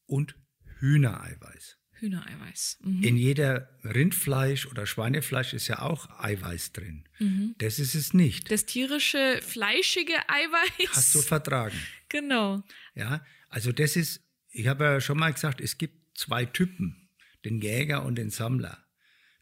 und 0.06 0.34
Hühnereiweiß. 0.80 1.76
Hühnereiweiß. 1.92 2.78
Mhm. 2.82 3.02
In 3.04 3.16
jeder 3.16 3.68
Rindfleisch 3.84 4.66
oder 4.66 4.86
Schweinefleisch 4.86 5.52
ist 5.52 5.68
ja 5.68 5.80
auch 5.82 6.08
Eiweiß 6.18 6.72
drin. 6.72 7.08
Mhm. 7.18 7.54
Das 7.58 7.78
ist 7.78 7.94
es 7.94 8.12
nicht. 8.14 8.50
Das 8.50 8.64
tierische, 8.66 9.40
fleischige 9.42 10.14
Eiweiß. 10.28 10.88
Hast 10.96 11.14
du 11.14 11.20
vertragen. 11.20 11.76
genau. 12.08 12.62
Ja, 12.94 13.24
also 13.50 13.70
das 13.70 13.96
ist, 13.96 14.22
ich 14.50 14.66
habe 14.66 14.84
ja 14.84 15.00
schon 15.00 15.18
mal 15.18 15.32
gesagt, 15.32 15.60
es 15.60 15.78
gibt 15.78 16.18
zwei 16.18 16.44
Typen, 16.46 17.08
den 17.44 17.60
Jäger 17.60 18.04
und 18.04 18.16
den 18.16 18.30
Sammler. 18.30 18.84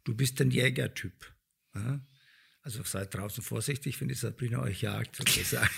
Du 0.04 0.14
bist 0.14 0.40
ein 0.40 0.50
Jägertyp. 0.50 1.32
Ja? 1.74 2.00
Also 2.68 2.82
seid 2.82 3.14
draußen 3.14 3.42
vorsichtig, 3.42 3.98
wenn 3.98 4.08
die 4.08 4.14
Sabrina 4.14 4.60
euch 4.60 4.82
jagt, 4.82 5.16
sozusagen. 5.16 5.70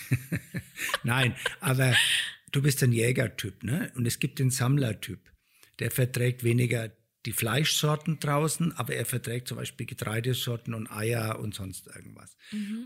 Nein, 1.05 1.37
aber 1.61 1.94
du 2.50 2.62
bist 2.62 2.83
ein 2.83 2.90
Jägertyp, 2.90 3.62
ne? 3.62 3.92
Und 3.94 4.07
es 4.07 4.18
gibt 4.18 4.40
den 4.40 4.50
Sammlertyp. 4.50 5.20
Der 5.79 5.92
verträgt 5.92 6.42
weniger 6.42 6.90
die 7.26 7.33
Fleischsorten 7.33 8.18
draußen, 8.18 8.72
aber 8.72 8.96
er 8.96 9.07
verträgt 9.07 9.46
zum 9.46 9.59
Beispiel 9.59 9.87
Getreidesorten 9.87 10.74
und 10.74 10.90
Eier 10.90 11.38
und 11.38 11.55
sonst 11.55 11.87
irgendwas. 11.87 12.37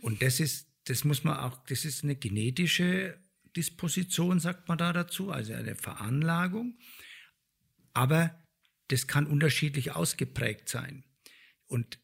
Und 0.03 0.21
das 0.21 0.39
ist, 0.39 0.69
das 0.85 1.05
muss 1.05 1.25
man 1.25 1.39
auch, 1.39 1.65
das 1.65 1.87
ist 1.87 2.05
eine 2.05 2.15
genetische 2.15 3.19
Disposition, 3.57 4.39
sagt 4.39 4.69
man 4.69 4.77
da 4.77 4.93
dazu, 4.93 5.31
also 5.31 5.55
eine 5.55 5.77
Veranlagung. 5.77 6.77
Aber 7.95 8.39
das 8.89 9.07
kann 9.07 9.27
unterschiedlich 9.27 9.93
ausgeprägt 9.93 10.69
sein. 10.69 11.05
Und 11.69 12.04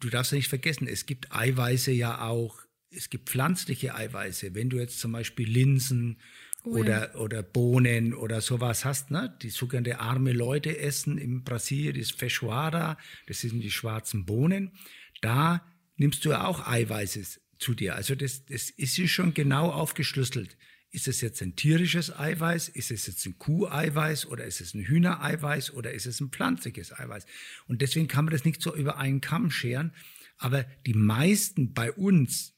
du 0.00 0.10
darfst 0.10 0.32
ja 0.32 0.36
nicht 0.36 0.48
vergessen, 0.48 0.88
es 0.88 1.06
gibt 1.06 1.32
Eiweiße 1.34 1.92
ja 1.92 2.22
auch, 2.26 2.58
es 2.90 3.10
gibt 3.10 3.28
pflanzliche 3.28 3.94
Eiweiße. 3.94 4.54
Wenn 4.54 4.70
du 4.70 4.78
jetzt 4.78 5.00
zum 5.00 5.12
Beispiel 5.12 5.48
Linsen 5.48 6.18
Oh 6.66 6.78
oder, 6.78 7.14
oder 7.14 7.44
Bohnen 7.44 8.12
oder 8.12 8.40
sowas 8.40 8.84
hast, 8.84 9.12
ne? 9.12 9.36
die 9.40 9.50
sogenannte 9.50 10.00
arme 10.00 10.32
Leute 10.32 10.76
essen 10.78 11.16
in 11.16 11.44
Brasilien, 11.44 11.96
das 11.96 12.10
Feijoada, 12.10 12.98
das 13.28 13.40
sind 13.40 13.60
die 13.60 13.70
schwarzen 13.70 14.26
Bohnen, 14.26 14.72
da 15.20 15.64
nimmst 15.96 16.24
du 16.24 16.30
ja 16.30 16.44
auch 16.44 16.66
Eiweiße 16.66 17.40
zu 17.58 17.74
dir. 17.74 17.94
Also 17.94 18.16
das, 18.16 18.46
das 18.46 18.70
ist 18.70 18.96
ja 18.96 19.06
schon 19.06 19.32
genau 19.32 19.70
aufgeschlüsselt. 19.70 20.56
Ist 20.96 21.08
es 21.08 21.20
jetzt 21.20 21.42
ein 21.42 21.56
tierisches 21.56 22.10
Eiweiß? 22.10 22.70
Ist 22.70 22.90
es 22.90 23.06
jetzt 23.06 23.26
ein 23.26 23.38
Kuheiweiß 23.38 24.28
oder 24.28 24.46
ist 24.46 24.62
es 24.62 24.72
ein 24.72 24.86
Hühnereiweiß 24.86 25.74
oder 25.74 25.92
ist 25.92 26.06
es 26.06 26.22
ein 26.22 26.30
pflanzliches 26.30 26.90
Eiweiß? 26.90 27.26
Und 27.68 27.82
deswegen 27.82 28.08
kann 28.08 28.24
man 28.24 28.32
das 28.32 28.46
nicht 28.46 28.62
so 28.62 28.74
über 28.74 28.96
einen 28.96 29.20
Kamm 29.20 29.50
scheren. 29.50 29.92
Aber 30.38 30.62
die 30.86 30.94
meisten 30.94 31.74
bei 31.74 31.92
uns 31.92 32.54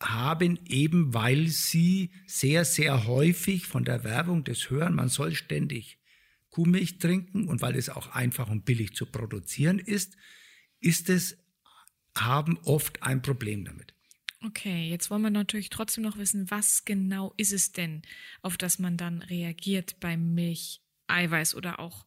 haben, 0.00 0.60
eben 0.66 1.14
weil 1.14 1.48
sie 1.48 2.12
sehr, 2.28 2.64
sehr 2.64 3.08
häufig 3.08 3.66
von 3.66 3.84
der 3.84 4.04
Werbung 4.04 4.44
das 4.44 4.70
hören, 4.70 4.94
man 4.94 5.08
soll 5.08 5.34
ständig 5.34 5.98
Kuhmilch 6.50 6.98
trinken 6.98 7.48
und 7.48 7.60
weil 7.60 7.74
es 7.74 7.88
auch 7.88 8.14
einfach 8.14 8.48
und 8.50 8.64
billig 8.64 8.94
zu 8.94 9.04
produzieren 9.04 9.80
ist, 9.80 10.16
ist 10.78 11.10
es, 11.10 11.38
haben 12.16 12.56
oft 12.58 13.02
ein 13.02 13.20
Problem 13.20 13.64
damit. 13.64 13.94
Okay, 14.42 14.88
jetzt 14.88 15.10
wollen 15.10 15.22
wir 15.22 15.30
natürlich 15.30 15.68
trotzdem 15.68 16.02
noch 16.02 16.16
wissen, 16.16 16.50
was 16.50 16.84
genau 16.86 17.34
ist 17.36 17.52
es 17.52 17.72
denn, 17.72 18.02
auf 18.40 18.56
das 18.56 18.78
man 18.78 18.96
dann 18.96 19.20
reagiert 19.22 20.00
beim 20.00 20.34
Milcheiweiß 20.34 21.54
oder 21.54 21.78
auch 21.78 22.06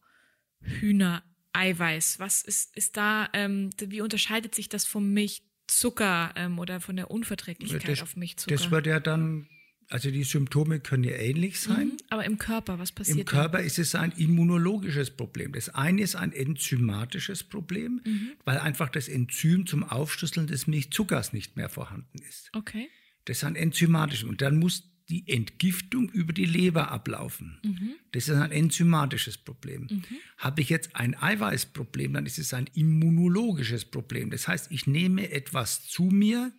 Hühnereiweiß? 0.60 2.18
Was 2.18 2.42
ist, 2.42 2.76
ist 2.76 2.96
da, 2.96 3.28
ähm, 3.34 3.70
wie 3.78 4.00
unterscheidet 4.00 4.54
sich 4.54 4.68
das 4.68 4.84
vom 4.84 5.12
Milchzucker 5.12 6.32
ähm, 6.34 6.58
oder 6.58 6.80
von 6.80 6.96
der 6.96 7.10
Unverträglichkeit 7.10 7.88
das, 7.88 8.02
auf 8.02 8.16
Milchzucker? 8.16 8.56
Das 8.56 8.70
wird 8.70 8.86
ja 8.86 8.98
dann 8.98 9.48
also 9.88 10.10
die 10.10 10.24
Symptome 10.24 10.80
können 10.80 11.04
ja 11.04 11.12
ähnlich 11.12 11.60
sein. 11.60 11.88
Mhm, 11.88 11.96
aber 12.10 12.24
im 12.24 12.38
Körper, 12.38 12.78
was 12.78 12.92
passiert? 12.92 13.18
Im 13.18 13.24
Körper 13.24 13.60
ist 13.60 13.78
es 13.78 13.94
ein 13.94 14.12
immunologisches 14.12 15.10
Problem. 15.10 15.52
Das 15.52 15.68
eine 15.68 16.02
ist 16.02 16.16
ein 16.16 16.32
enzymatisches 16.32 17.44
Problem, 17.44 18.00
mhm. 18.04 18.32
weil 18.44 18.58
einfach 18.58 18.88
das 18.88 19.08
Enzym 19.08 19.66
zum 19.66 19.84
Aufschlüsseln 19.84 20.46
des 20.46 20.66
Milchzuckers 20.66 21.32
nicht 21.32 21.56
mehr 21.56 21.68
vorhanden 21.68 22.18
ist. 22.28 22.50
Okay. 22.52 22.88
Das 23.24 23.38
ist 23.38 23.44
ein 23.44 23.56
enzymatisches. 23.56 24.24
Und 24.24 24.42
dann 24.42 24.58
muss 24.58 24.90
die 25.08 25.28
Entgiftung 25.28 26.08
über 26.08 26.32
die 26.32 26.46
Leber 26.46 26.90
ablaufen. 26.90 27.58
Mhm. 27.62 27.94
Das 28.12 28.28
ist 28.28 28.36
ein 28.36 28.52
enzymatisches 28.52 29.36
Problem. 29.36 29.88
Mhm. 29.90 30.02
Habe 30.38 30.62
ich 30.62 30.70
jetzt 30.70 30.96
ein 30.96 31.14
Eiweißproblem, 31.14 32.14
dann 32.14 32.26
ist 32.26 32.38
es 32.38 32.54
ein 32.54 32.70
immunologisches 32.74 33.84
Problem. 33.84 34.30
Das 34.30 34.48
heißt, 34.48 34.72
ich 34.72 34.86
nehme 34.86 35.30
etwas 35.30 35.86
zu 35.86 36.04
mir, 36.04 36.52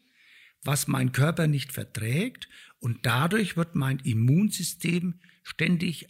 was 0.66 0.88
mein 0.88 1.12
Körper 1.12 1.48
nicht 1.48 1.72
verträgt 1.72 2.50
und 2.80 3.06
dadurch 3.06 3.58
wird 3.58 3.76
mein 3.76 4.00
Immunsystem 4.00 5.20
ständig 5.44 6.08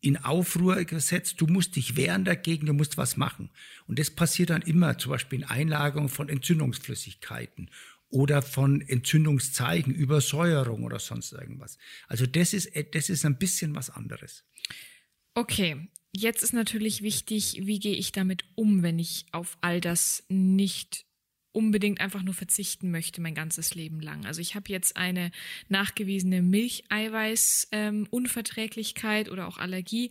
in 0.00 0.16
Aufruhr 0.16 0.84
gesetzt, 0.84 1.40
du 1.40 1.46
musst 1.46 1.76
dich 1.76 1.96
wehren 1.96 2.24
dagegen, 2.24 2.66
du 2.66 2.72
musst 2.72 2.98
was 2.98 3.16
machen. 3.16 3.50
Und 3.86 4.00
das 4.00 4.10
passiert 4.10 4.50
dann 4.50 4.62
immer, 4.62 4.98
zum 4.98 5.12
Beispiel 5.12 5.40
in 5.40 5.44
Einlagerung 5.44 6.08
von 6.08 6.28
Entzündungsflüssigkeiten 6.28 7.70
oder 8.08 8.42
von 8.42 8.80
Entzündungszeichen, 8.82 9.94
Übersäuerung 9.94 10.82
oder 10.82 10.98
sonst 10.98 11.32
irgendwas. 11.32 11.78
Also 12.08 12.26
das 12.26 12.52
ist, 12.52 12.70
das 12.92 13.08
ist 13.08 13.24
ein 13.24 13.38
bisschen 13.38 13.74
was 13.76 13.90
anderes. 13.90 14.44
Okay, 15.34 15.88
jetzt 16.10 16.42
ist 16.42 16.52
natürlich 16.52 17.02
wichtig, 17.02 17.60
wie 17.62 17.78
gehe 17.78 17.94
ich 17.94 18.10
damit 18.12 18.44
um, 18.56 18.82
wenn 18.82 18.98
ich 18.98 19.26
auf 19.30 19.56
all 19.60 19.80
das 19.80 20.24
nicht 20.28 21.06
unbedingt 21.52 22.00
einfach 22.00 22.22
nur 22.22 22.32
verzichten 22.34 22.90
möchte 22.90 23.20
mein 23.20 23.34
ganzes 23.34 23.74
Leben 23.74 24.00
lang. 24.00 24.24
Also 24.26 24.40
ich 24.40 24.54
habe 24.54 24.70
jetzt 24.70 24.96
eine 24.96 25.30
nachgewiesene 25.68 26.40
Milcheiweiß-Unverträglichkeit 26.42 29.26
ähm, 29.26 29.32
oder 29.32 29.46
auch 29.46 29.58
Allergie. 29.58 30.10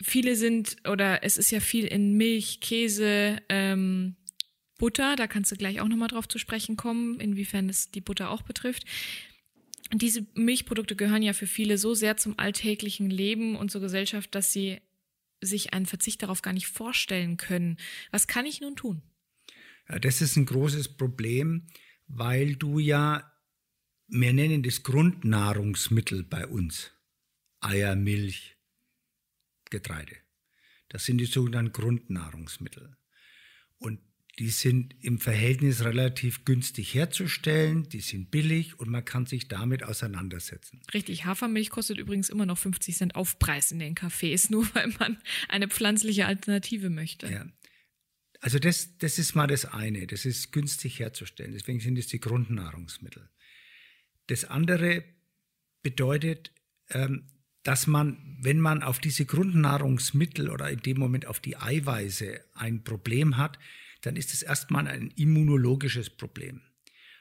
Viele 0.00 0.36
sind, 0.36 0.76
oder 0.88 1.24
es 1.24 1.38
ist 1.38 1.50
ja 1.50 1.58
viel 1.60 1.86
in 1.86 2.16
Milch, 2.16 2.60
Käse, 2.60 3.38
ähm, 3.48 4.14
Butter, 4.78 5.16
da 5.16 5.26
kannst 5.26 5.50
du 5.50 5.56
gleich 5.56 5.80
auch 5.80 5.88
nochmal 5.88 6.08
drauf 6.08 6.28
zu 6.28 6.38
sprechen 6.38 6.76
kommen, 6.76 7.18
inwiefern 7.18 7.68
es 7.68 7.90
die 7.90 8.00
Butter 8.00 8.30
auch 8.30 8.42
betrifft. 8.42 8.84
Diese 9.92 10.24
Milchprodukte 10.34 10.94
gehören 10.94 11.22
ja 11.22 11.32
für 11.32 11.46
viele 11.46 11.78
so 11.78 11.94
sehr 11.94 12.16
zum 12.16 12.38
alltäglichen 12.38 13.10
Leben 13.10 13.56
und 13.56 13.72
zur 13.72 13.80
Gesellschaft, 13.80 14.34
dass 14.34 14.52
sie 14.52 14.80
sich 15.40 15.72
einen 15.72 15.86
Verzicht 15.86 16.22
darauf 16.22 16.42
gar 16.42 16.52
nicht 16.52 16.68
vorstellen 16.68 17.36
können. 17.36 17.76
Was 18.10 18.26
kann 18.26 18.46
ich 18.46 18.60
nun 18.60 18.76
tun? 18.76 19.02
Ja, 19.90 19.98
das 19.98 20.20
ist 20.20 20.36
ein 20.36 20.46
großes 20.46 20.96
Problem, 20.96 21.66
weil 22.06 22.56
du 22.56 22.78
ja, 22.78 23.32
wir 24.08 24.32
nennen 24.32 24.62
das 24.62 24.82
Grundnahrungsmittel 24.82 26.24
bei 26.24 26.46
uns. 26.46 26.92
Eier, 27.60 27.96
Milch, 27.96 28.56
Getreide. 29.70 30.16
Das 30.88 31.04
sind 31.04 31.18
die 31.18 31.26
sogenannten 31.26 31.72
Grundnahrungsmittel. 31.72 32.96
Und 33.78 34.00
die 34.38 34.50
sind 34.50 34.94
im 35.02 35.18
Verhältnis 35.18 35.84
relativ 35.84 36.44
günstig 36.44 36.94
herzustellen, 36.94 37.88
die 37.88 38.00
sind 38.00 38.30
billig 38.30 38.78
und 38.78 38.88
man 38.88 39.04
kann 39.04 39.26
sich 39.26 39.48
damit 39.48 39.82
auseinandersetzen. 39.82 40.80
Richtig, 40.94 41.24
Hafermilch 41.24 41.70
kostet 41.70 41.98
übrigens 41.98 42.28
immer 42.28 42.46
noch 42.46 42.56
50 42.56 42.96
Cent 42.96 43.16
Aufpreis 43.16 43.72
in 43.72 43.80
den 43.80 43.96
Cafés, 43.96 44.46
nur 44.50 44.72
weil 44.74 44.88
man 44.98 45.18
eine 45.48 45.68
pflanzliche 45.68 46.26
Alternative 46.26 46.88
möchte. 46.88 47.26
Ja. 47.26 47.46
Also 48.40 48.58
das, 48.58 48.96
das 48.98 49.18
ist 49.18 49.34
mal 49.34 49.46
das 49.46 49.64
eine, 49.64 50.06
das 50.06 50.24
ist 50.24 50.52
günstig 50.52 51.00
herzustellen, 51.00 51.52
deswegen 51.52 51.80
sind 51.80 51.98
es 51.98 52.06
die 52.06 52.20
Grundnahrungsmittel. 52.20 53.28
Das 54.28 54.44
andere 54.44 55.04
bedeutet, 55.82 56.52
ähm, 56.90 57.26
dass 57.64 57.86
man, 57.86 58.38
wenn 58.40 58.60
man 58.60 58.82
auf 58.82 59.00
diese 59.00 59.26
Grundnahrungsmittel 59.26 60.48
oder 60.50 60.70
in 60.70 60.80
dem 60.80 60.98
Moment 60.98 61.26
auf 61.26 61.40
die 61.40 61.56
Eiweiße 61.56 62.40
ein 62.54 62.84
Problem 62.84 63.36
hat, 63.36 63.58
dann 64.02 64.16
ist 64.16 64.32
es 64.32 64.42
erstmal 64.42 64.86
ein 64.86 65.10
immunologisches 65.16 66.08
Problem. 66.08 66.62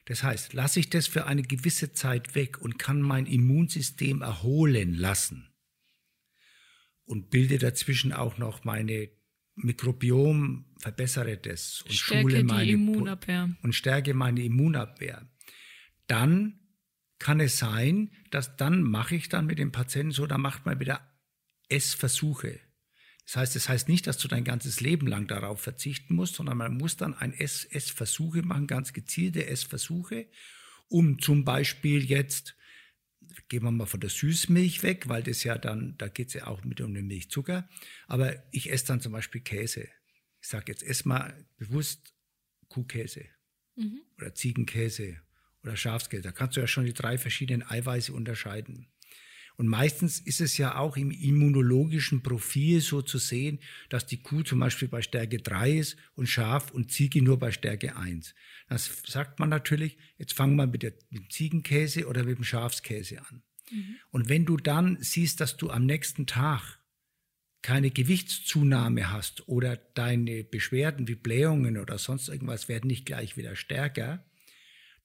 Das 0.06 0.24
heißt, 0.24 0.54
lasse 0.54 0.80
ich 0.80 0.90
das 0.90 1.08
für 1.08 1.26
eine 1.26 1.42
gewisse 1.42 1.92
Zeit 1.94 2.36
weg 2.36 2.62
und 2.62 2.78
kann 2.78 3.02
mein 3.02 3.26
Immunsystem 3.26 4.22
erholen 4.22 4.94
lassen 4.94 5.50
und 7.04 7.30
bilde 7.30 7.58
dazwischen 7.58 8.14
auch 8.14 8.38
noch 8.38 8.64
meine 8.64 9.10
Mikrobiom 9.56 10.67
verbessere 10.80 11.38
das 11.38 11.82
und 11.84 11.94
stärke 11.94 12.22
schule 12.22 12.44
meine 12.44 12.72
Immunabwehr. 12.72 13.50
und 13.62 13.74
stärke 13.74 14.14
meine 14.14 14.44
Immunabwehr. 14.44 15.28
Dann 16.08 16.60
kann 17.20 17.40
es 17.40 17.58
sein, 17.58 18.12
dass 18.30 18.58
dann 18.58 18.84
mache 18.84 19.16
ich 19.16 19.30
dann 19.30 19.48
mit 19.48 19.60
dem 19.60 19.72
Patienten 19.72 20.12
so, 20.12 20.28
dann 20.28 20.42
macht 20.42 20.66
man 20.66 20.80
wieder 20.80 21.02
Essversuche. 21.70 22.60
Das 23.26 23.36
heißt, 23.36 23.56
das 23.56 23.68
heißt 23.68 23.90
nicht, 23.90 24.08
dass 24.08 24.18
du 24.18 24.28
dein 24.28 24.46
ganzes 24.46 24.80
Leben 24.80 25.08
lang 25.08 25.28
darauf 25.28 25.60
verzichten 25.60 26.16
musst, 26.16 26.36
sondern 26.36 26.58
man 26.58 26.78
muss 26.78 26.96
dann 26.96 27.14
ein 27.14 27.34
Ess 27.34 27.66
Essversuche 27.66 28.42
machen, 28.42 28.68
ganz 28.68 28.94
gezielte 28.94 29.48
Essversuche, 29.48 30.28
um 30.88 31.20
zum 31.20 31.44
Beispiel 31.44 32.06
jetzt 32.06 32.56
gehen 33.50 33.64
wir 33.64 33.72
mal 33.72 33.86
von 33.86 34.00
der 34.00 34.10
Süßmilch 34.10 34.84
weg, 34.84 35.10
weil 35.10 35.24
das 35.24 35.44
ja 35.44 35.58
dann, 35.58 35.96
da 35.98 36.08
geht 36.08 36.30
es 36.30 36.34
ja 36.36 36.48
auch 36.48 36.64
mit 36.64 36.82
um 36.82 36.94
den 36.94 37.08
Milchzucker. 37.08 37.68
Aber 38.08 38.36
ich 38.52 38.72
esse 38.72 38.88
dann 38.88 39.02
zum 39.02 39.12
Beispiel 39.12 39.42
Käse. 39.42 39.88
Ich 40.48 40.52
sage 40.52 40.72
jetzt, 40.72 40.82
ess 40.84 41.04
mal 41.04 41.46
bewusst 41.58 42.14
Kuhkäse 42.70 43.26
mhm. 43.76 44.00
oder 44.18 44.34
Ziegenkäse 44.34 45.18
oder 45.62 45.76
Schafskäse. 45.76 46.22
Da 46.24 46.32
kannst 46.32 46.56
du 46.56 46.62
ja 46.62 46.68
schon 46.68 46.86
die 46.86 46.94
drei 46.94 47.18
verschiedenen 47.18 47.70
Eiweiße 47.70 48.14
unterscheiden. 48.14 48.88
Und 49.58 49.68
meistens 49.68 50.22
ist 50.22 50.40
es 50.40 50.58
ja 50.58 50.78
auch 50.78 50.96
im 50.96 51.12
immunologischen 51.12 52.24
Profil 52.24 52.80
so 52.80 53.02
zu 53.02 53.18
sehen, 53.18 53.60
dass 53.90 54.06
die 54.06 54.22
Kuh 54.22 54.42
zum 54.42 54.60
Beispiel 54.60 54.88
bei 54.88 55.02
Stärke 55.02 55.40
3 55.40 55.80
ist 55.80 55.98
und 56.16 56.28
Schaf 56.28 56.72
und 56.72 56.94
Ziege 56.94 57.22
nur 57.22 57.38
bei 57.38 57.52
Stärke 57.52 57.98
1. 57.98 58.34
Das 58.70 59.04
sagt 59.06 59.40
man 59.40 59.50
natürlich, 59.50 59.98
jetzt 60.18 60.32
fangen 60.32 60.56
wir 60.56 60.66
mit, 60.66 60.82
der, 60.82 60.94
mit 61.10 61.24
dem 61.24 61.30
Ziegenkäse 61.30 62.08
oder 62.08 62.24
mit 62.24 62.38
dem 62.38 62.46
Schafskäse 62.46 63.20
an. 63.20 63.44
Mhm. 63.70 63.98
Und 64.12 64.30
wenn 64.30 64.46
du 64.46 64.56
dann 64.56 64.98
siehst, 65.02 65.42
dass 65.42 65.58
du 65.58 65.72
am 65.72 65.86
nächsten 65.86 66.26
Tag 66.26 66.80
keine 67.62 67.92
Gewichtszunahme 67.92 69.12
hast 69.12 69.48
oder 69.48 69.76
deine 69.76 70.44
Beschwerden 70.44 71.08
wie 71.08 71.16
Blähungen 71.16 71.78
oder 71.78 71.98
sonst 71.98 72.30
irgendwas 72.30 72.70
werden 72.70 72.88
nicht 72.88 73.06
gleich 73.06 73.38
wieder 73.38 73.56
stärker, 73.56 74.26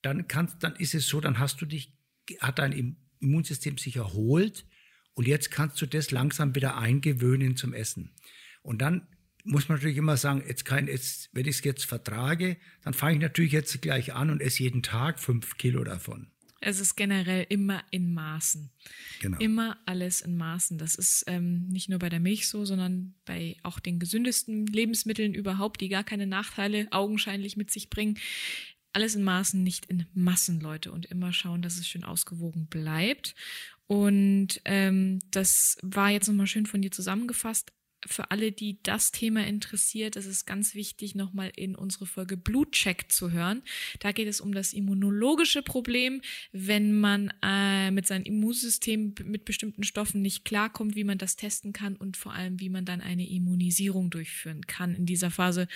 dann 0.03 0.29
kannst, 0.29 0.63
dann 0.63 0.77
ist 0.77 0.95
es 0.95 1.07
so, 1.07 1.21
dann 1.21 1.39
hast 1.39 1.61
du 1.61 1.67
dich, 1.67 1.97
hat 2.41 2.59
dein 2.59 2.97
Immunsystem 3.21 3.79
sich 3.79 3.97
erholt 3.97 4.67
und 5.15 5.27
jetzt 5.27 5.51
kannst 5.51 5.81
du 5.81 5.87
das 5.87 6.11
langsam 6.11 6.55
wieder 6.55 6.77
eingewöhnen 6.77 7.57
zum 7.57 7.73
Essen. 7.73 8.15
Und 8.63 8.83
dann 8.83 9.09
muss 9.45 9.69
man 9.69 9.79
natürlich 9.79 9.97
immer 9.97 10.17
sagen, 10.17 10.43
jetzt 10.47 10.65
kein, 10.65 10.87
jetzt, 10.87 11.31
wenn 11.33 11.47
ich 11.47 11.57
es 11.57 11.65
jetzt 11.65 11.85
vertrage, 11.85 12.57
dann 12.83 12.95
fange 12.95 13.15
ich 13.15 13.21
natürlich 13.21 13.53
jetzt 13.53 13.81
gleich 13.83 14.13
an 14.15 14.31
und 14.31 14.41
esse 14.41 14.63
jeden 14.63 14.83
Tag 14.83 15.19
fünf 15.21 15.57
Kilo 15.57 15.83
davon. 15.85 16.32
Es 16.65 16.81
ist 16.81 16.95
generell 16.95 17.47
immer 17.49 17.83
in 17.91 18.15
Maßen. 18.15 18.71
Genau. 19.21 19.39
Immer 19.39 19.79
alles 19.85 20.21
in 20.21 20.37
Maßen. 20.37 20.79
Das 20.79 20.95
ist 20.95 21.25
ähm, 21.27 21.69
nicht 21.69 21.89
nur 21.89 21.99
bei 21.99 22.09
der 22.09 22.21
Milch 22.21 22.49
so, 22.49 22.65
sondern 22.65 23.15
bei 23.25 23.57
auch 23.63 23.81
den 23.81 23.99
gesündesten 23.99 24.67
Lebensmitteln 24.67 25.35
überhaupt, 25.35 25.81
die 25.81 25.89
gar 25.89 26.05
keine 26.05 26.27
Nachteile 26.27 26.87
augenscheinlich 26.91 27.57
mit 27.57 27.71
sich 27.71 27.91
bringen 27.91 28.19
alles 28.93 29.15
in 29.15 29.23
Maßen, 29.23 29.63
nicht 29.63 29.87
in 29.87 30.07
Massen, 30.13 30.61
Leute. 30.61 30.93
Und 30.93 31.07
immer 31.07 31.33
schauen, 31.33 31.63
dass 31.63 31.79
es 31.79 31.89
schön 31.89 32.05
ausgewogen 32.05 32.67
bleibt. 32.67 33.35
Und 33.87 34.61
ähm, 34.65 35.19
das 35.31 35.77
war 35.83 36.11
jetzt 36.11 36.29
nochmal 36.29 36.47
schön 36.47 36.67
von 36.67 36.83
dir 36.83 36.91
zusammengefasst. 36.91 37.73
Für 38.07 38.31
alle, 38.31 38.53
die 38.53 38.83
das 38.83 39.13
Thema 39.13 39.47
interessiert, 39.47 40.17
ist 40.17 40.27
es 40.27 40.45
ganz 40.45 40.75
wichtig, 40.75 41.15
nochmal 41.15 41.53
in 41.57 41.75
unsere 41.75 42.07
Folge 42.07 42.37
Blutcheck 42.37 43.11
zu 43.11 43.31
hören. 43.31 43.63
Da 44.01 44.13
geht 44.13 44.29
es 44.29 44.41
um 44.41 44.53
das 44.53 44.73
immunologische 44.73 45.63
Problem, 45.63 46.21
wenn 46.53 46.99
man 46.99 47.33
äh, 47.43 47.91
mit 47.91 48.07
seinem 48.07 48.25
Immunsystem 48.25 49.15
mit 49.25 49.45
bestimmten 49.45 49.85
Stoffen 49.85 50.23
nicht 50.23 50.45
klarkommt, 50.45 50.97
wie 50.97 51.05
man 51.05 51.19
das 51.19 51.37
testen 51.37 51.73
kann 51.73 51.97
und 51.97 52.17
vor 52.17 52.33
allem, 52.33 52.61
wie 52.61 52.69
man 52.69 52.85
dann 52.85 53.01
eine 53.01 53.29
Immunisierung 53.29 54.11
durchführen 54.11 54.67
kann. 54.67 54.95
In 54.95 55.07
dieser 55.07 55.31
Phase 55.31 55.69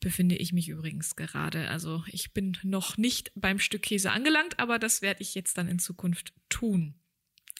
befinde 0.00 0.36
ich 0.36 0.52
mich 0.52 0.68
übrigens 0.68 1.16
gerade. 1.16 1.68
Also 1.68 2.04
ich 2.08 2.32
bin 2.32 2.56
noch 2.62 2.96
nicht 2.96 3.32
beim 3.34 3.58
Stück 3.58 3.82
Käse 3.82 4.10
angelangt, 4.10 4.58
aber 4.58 4.78
das 4.78 5.02
werde 5.02 5.22
ich 5.22 5.34
jetzt 5.34 5.58
dann 5.58 5.68
in 5.68 5.78
Zukunft 5.78 6.32
tun. 6.48 6.94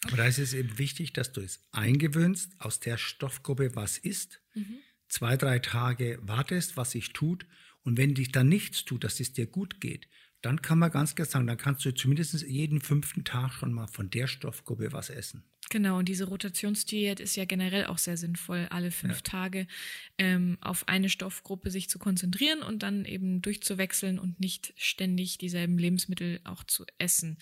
Aber 0.05 0.17
da 0.17 0.25
ist 0.25 0.37
es 0.37 0.53
eben 0.53 0.77
wichtig, 0.77 1.13
dass 1.13 1.31
du 1.31 1.41
es 1.41 1.59
eingewöhnst, 1.71 2.53
aus 2.59 2.79
der 2.79 2.97
Stoffgruppe 2.97 3.75
was 3.75 3.97
ist, 3.97 4.41
mhm. 4.53 4.77
zwei, 5.07 5.35
drei 5.35 5.59
Tage 5.59 6.19
wartest, 6.21 6.77
was 6.77 6.91
sich 6.91 7.13
tut. 7.13 7.45
Und 7.83 7.97
wenn 7.97 8.15
dich 8.15 8.31
dann 8.31 8.47
nichts 8.47 8.85
tut, 8.85 9.03
dass 9.03 9.19
es 9.19 9.33
dir 9.33 9.47
gut 9.47 9.81
geht, 9.81 10.07
dann 10.41 10.61
kann 10.61 10.77
man 10.77 10.91
ganz 10.91 11.15
klar 11.15 11.25
sagen, 11.25 11.47
dann 11.47 11.57
kannst 11.57 11.83
du 11.85 11.93
zumindest 11.93 12.43
jeden 12.43 12.79
fünften 12.79 13.23
Tag 13.23 13.51
schon 13.53 13.73
mal 13.73 13.87
von 13.87 14.11
der 14.11 14.27
Stoffgruppe 14.27 14.91
was 14.91 15.09
essen. 15.09 15.43
Genau, 15.71 15.97
und 15.97 16.07
diese 16.07 16.25
Rotationsdiät 16.25 17.19
ist 17.19 17.35
ja 17.35 17.45
generell 17.45 17.87
auch 17.87 17.97
sehr 17.97 18.17
sinnvoll, 18.17 18.67
alle 18.69 18.91
fünf 18.91 19.17
ja. 19.17 19.21
Tage 19.21 19.67
ähm, 20.19 20.59
auf 20.61 20.87
eine 20.87 21.09
Stoffgruppe 21.09 21.71
sich 21.71 21.89
zu 21.89 21.97
konzentrieren 21.97 22.61
und 22.61 22.83
dann 22.83 23.05
eben 23.05 23.41
durchzuwechseln 23.41 24.19
und 24.19 24.39
nicht 24.39 24.73
ständig 24.77 25.39
dieselben 25.39 25.79
Lebensmittel 25.79 26.39
auch 26.43 26.63
zu 26.63 26.85
essen. 26.99 27.39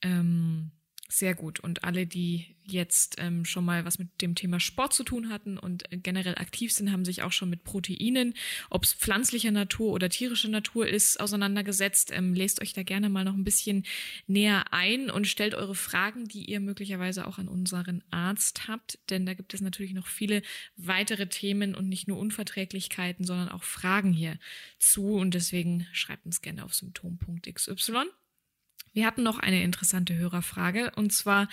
Ähm, 0.00 0.70
sehr 1.08 1.34
gut. 1.34 1.58
Und 1.60 1.84
alle, 1.84 2.06
die 2.06 2.54
jetzt 2.64 3.16
ähm, 3.18 3.46
schon 3.46 3.64
mal 3.64 3.86
was 3.86 3.98
mit 3.98 4.20
dem 4.20 4.34
Thema 4.34 4.60
Sport 4.60 4.92
zu 4.92 5.02
tun 5.02 5.30
hatten 5.30 5.56
und 5.56 5.90
äh, 5.90 5.96
generell 5.96 6.34
aktiv 6.34 6.70
sind, 6.72 6.92
haben 6.92 7.06
sich 7.06 7.22
auch 7.22 7.32
schon 7.32 7.48
mit 7.48 7.64
Proteinen, 7.64 8.34
ob 8.68 8.84
es 8.84 8.92
pflanzlicher 8.92 9.50
Natur 9.50 9.92
oder 9.92 10.10
tierischer 10.10 10.50
Natur 10.50 10.86
ist, 10.86 11.18
auseinandergesetzt. 11.18 12.10
Ähm, 12.12 12.34
lest 12.34 12.60
euch 12.60 12.74
da 12.74 12.82
gerne 12.82 13.08
mal 13.08 13.24
noch 13.24 13.34
ein 13.34 13.44
bisschen 13.44 13.84
näher 14.26 14.72
ein 14.72 15.10
und 15.10 15.26
stellt 15.26 15.54
eure 15.54 15.74
Fragen, 15.74 16.28
die 16.28 16.44
ihr 16.44 16.60
möglicherweise 16.60 17.26
auch 17.26 17.38
an 17.38 17.48
unseren 17.48 18.04
Arzt 18.10 18.68
habt. 18.68 18.98
Denn 19.08 19.24
da 19.24 19.32
gibt 19.32 19.54
es 19.54 19.62
natürlich 19.62 19.94
noch 19.94 20.06
viele 20.06 20.42
weitere 20.76 21.26
Themen 21.28 21.74
und 21.74 21.88
nicht 21.88 22.06
nur 22.06 22.18
Unverträglichkeiten, 22.18 23.24
sondern 23.24 23.48
auch 23.48 23.62
Fragen 23.62 24.12
hier 24.12 24.38
zu. 24.78 25.14
Und 25.14 25.32
deswegen 25.32 25.86
schreibt 25.92 26.26
uns 26.26 26.42
gerne 26.42 26.64
auf 26.64 26.74
symptom.xy. 26.74 27.74
Wir 28.98 29.06
hatten 29.06 29.22
noch 29.22 29.38
eine 29.38 29.62
interessante 29.62 30.16
Hörerfrage 30.16 30.90
und 30.96 31.12
zwar, 31.12 31.48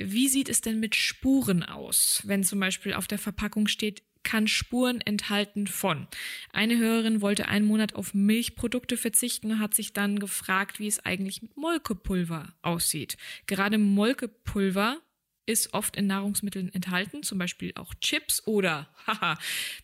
wie 0.00 0.26
sieht 0.26 0.48
es 0.48 0.62
denn 0.62 0.80
mit 0.80 0.96
Spuren 0.96 1.62
aus, 1.62 2.22
wenn 2.24 2.42
zum 2.42 2.58
Beispiel 2.58 2.94
auf 2.94 3.06
der 3.06 3.20
Verpackung 3.20 3.68
steht, 3.68 4.02
kann 4.24 4.48
Spuren 4.48 5.00
enthalten 5.00 5.68
von. 5.68 6.08
Eine 6.52 6.78
Hörerin 6.78 7.20
wollte 7.20 7.46
einen 7.46 7.66
Monat 7.66 7.94
auf 7.94 8.14
Milchprodukte 8.14 8.96
verzichten 8.96 9.52
und 9.52 9.58
hat 9.60 9.74
sich 9.74 9.92
dann 9.92 10.18
gefragt, 10.18 10.80
wie 10.80 10.88
es 10.88 10.98
eigentlich 10.98 11.40
mit 11.40 11.56
Molkepulver 11.56 12.52
aussieht. 12.62 13.16
Gerade 13.46 13.78
Molkepulver 13.78 15.00
ist 15.46 15.74
oft 15.74 15.96
in 15.96 16.08
Nahrungsmitteln 16.08 16.74
enthalten, 16.74 17.22
zum 17.22 17.38
Beispiel 17.38 17.70
auch 17.76 17.94
Chips 18.00 18.44
oder 18.44 18.92
haha, 19.06 19.38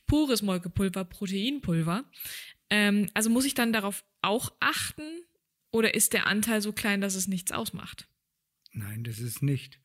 pures 0.09 0.43
Molkepulver, 0.43 1.05
Proteinpulver. 1.05 2.07
Ähm, 2.71 3.09
also 3.15 3.31
muss 3.31 3.45
ich 3.45 3.55
dann 3.55 3.73
darauf 3.73 4.03
auch 4.21 4.53
achten, 4.59 5.23
oder 5.71 5.95
ist 5.95 6.13
der 6.13 6.27
Anteil 6.27 6.61
so 6.63 6.73
klein, 6.73 7.01
dass 7.01 7.15
es 7.15 7.29
nichts 7.29 7.53
ausmacht? 7.53 8.09
Nein, 8.73 9.05
das 9.05 9.19
ist 9.19 9.43
nicht. 9.43 9.81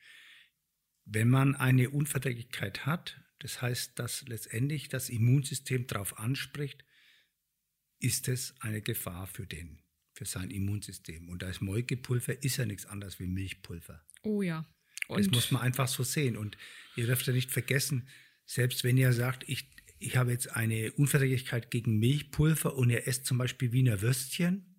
Wenn 1.06 1.30
man 1.30 1.56
eine 1.56 1.89
Unverträglichkeit 1.89 2.86
hat, 2.86 3.22
das 3.39 3.62
heißt, 3.62 4.00
dass 4.00 4.22
letztendlich 4.28 4.88
das 4.88 5.10
Immunsystem 5.10 5.88
darauf 5.88 6.17
anspricht, 6.17 6.86
ist 8.00 8.28
es 8.28 8.56
eine 8.62 8.82
Gefahr 8.82 9.28
für 9.28 9.46
den, 9.46 9.82
für 10.13 10.26
sein 10.26 10.50
Immunsystem. 10.50 11.30
Und 11.30 11.41
das 11.41 11.60
Molkepulver 11.60 12.41
ist 12.43 12.58
ja 12.58 12.65
nichts 12.65 12.86
anderes 12.86 13.19
wie 13.19 13.28
Milchpulver. 13.28 14.06
Oh 14.22 14.41
ja. 14.41 14.65
Und 15.08 15.19
das 15.19 15.32
muss 15.32 15.52
man 15.52 15.62
einfach 15.62 15.88
so 15.89 16.04
sehen. 16.04 16.38
Und 16.38 16.58
ihr 16.96 17.06
dürft 17.06 17.28
ja 17.28 17.34
nicht 17.34 17.52
vergessen, 17.52 18.08
selbst 18.46 18.84
wenn 18.84 18.98
ihr 18.98 19.12
sagt, 19.12 19.48
ich, 19.48 19.69
ich 20.00 20.15
habe 20.15 20.32
jetzt 20.32 20.56
eine 20.56 20.91
Unverträglichkeit 20.93 21.72
gegen 21.72 22.00
Milchpulver 22.00 22.76
und 22.76 22.89
ihr 22.89 23.08
esst 23.08 23.26
zum 23.26 23.38
Beispiel 23.38 23.72
Wiener 23.74 24.02
Würstchen, 24.02 24.73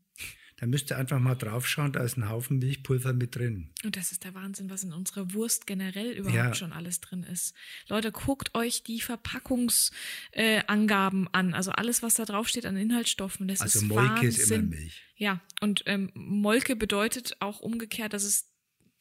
da 0.56 0.66
müsst 0.66 0.90
ihr 0.90 0.98
einfach 0.98 1.18
mal 1.18 1.34
draufschauen, 1.34 1.92
da 1.92 2.04
ist 2.04 2.16
ein 2.16 2.28
Haufen 2.28 2.58
Milchpulver 2.58 3.12
mit 3.12 3.34
drin. 3.34 3.72
Und 3.82 3.96
das 3.96 4.12
ist 4.12 4.22
der 4.24 4.34
Wahnsinn, 4.34 4.70
was 4.70 4.84
in 4.84 4.92
unserer 4.92 5.34
Wurst 5.34 5.66
generell 5.66 6.12
überhaupt 6.12 6.36
ja. 6.36 6.54
schon 6.54 6.72
alles 6.72 7.00
drin 7.00 7.24
ist. 7.24 7.54
Leute, 7.88 8.12
guckt 8.12 8.54
euch 8.54 8.84
die 8.84 9.00
Verpackungsangaben 9.00 11.26
äh, 11.26 11.30
an. 11.32 11.54
Also 11.54 11.72
alles, 11.72 12.02
was 12.02 12.14
da 12.14 12.24
draufsteht 12.24 12.66
an 12.66 12.76
Inhaltsstoffen, 12.76 13.48
das 13.48 13.60
also 13.60 13.80
ist 13.80 13.84
Molke 13.84 14.04
Wahnsinn. 14.04 14.28
ist 14.28 14.50
immer 14.50 14.62
Milch. 14.62 15.02
Ja, 15.16 15.40
und 15.60 15.82
ähm, 15.86 16.10
Molke 16.14 16.76
bedeutet 16.76 17.36
auch 17.40 17.58
umgekehrt, 17.60 18.12
dass 18.12 18.22
es 18.22 18.54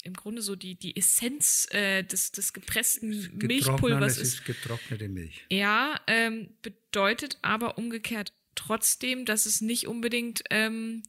im 0.04 0.14
Grunde 0.14 0.42
so 0.42 0.56
die, 0.56 0.76
die 0.76 0.98
Essenz 0.98 1.68
äh, 1.72 2.04
des, 2.04 2.32
des 2.32 2.54
gepressten 2.54 3.38
Milchpulvers 3.38 4.18
ist. 4.18 4.40
ist 4.40 4.46
getrocknete 4.46 5.08
Milch. 5.08 5.46
Ja, 5.50 6.00
ähm, 6.08 6.50
bedeutet 6.62 7.38
aber 7.42 7.78
umgekehrt 7.78 8.34
trotzdem, 8.56 9.26
dass 9.26 9.46
es 9.46 9.62
nicht 9.62 9.88
unbedingt 9.88 10.44
ähm, 10.50 11.04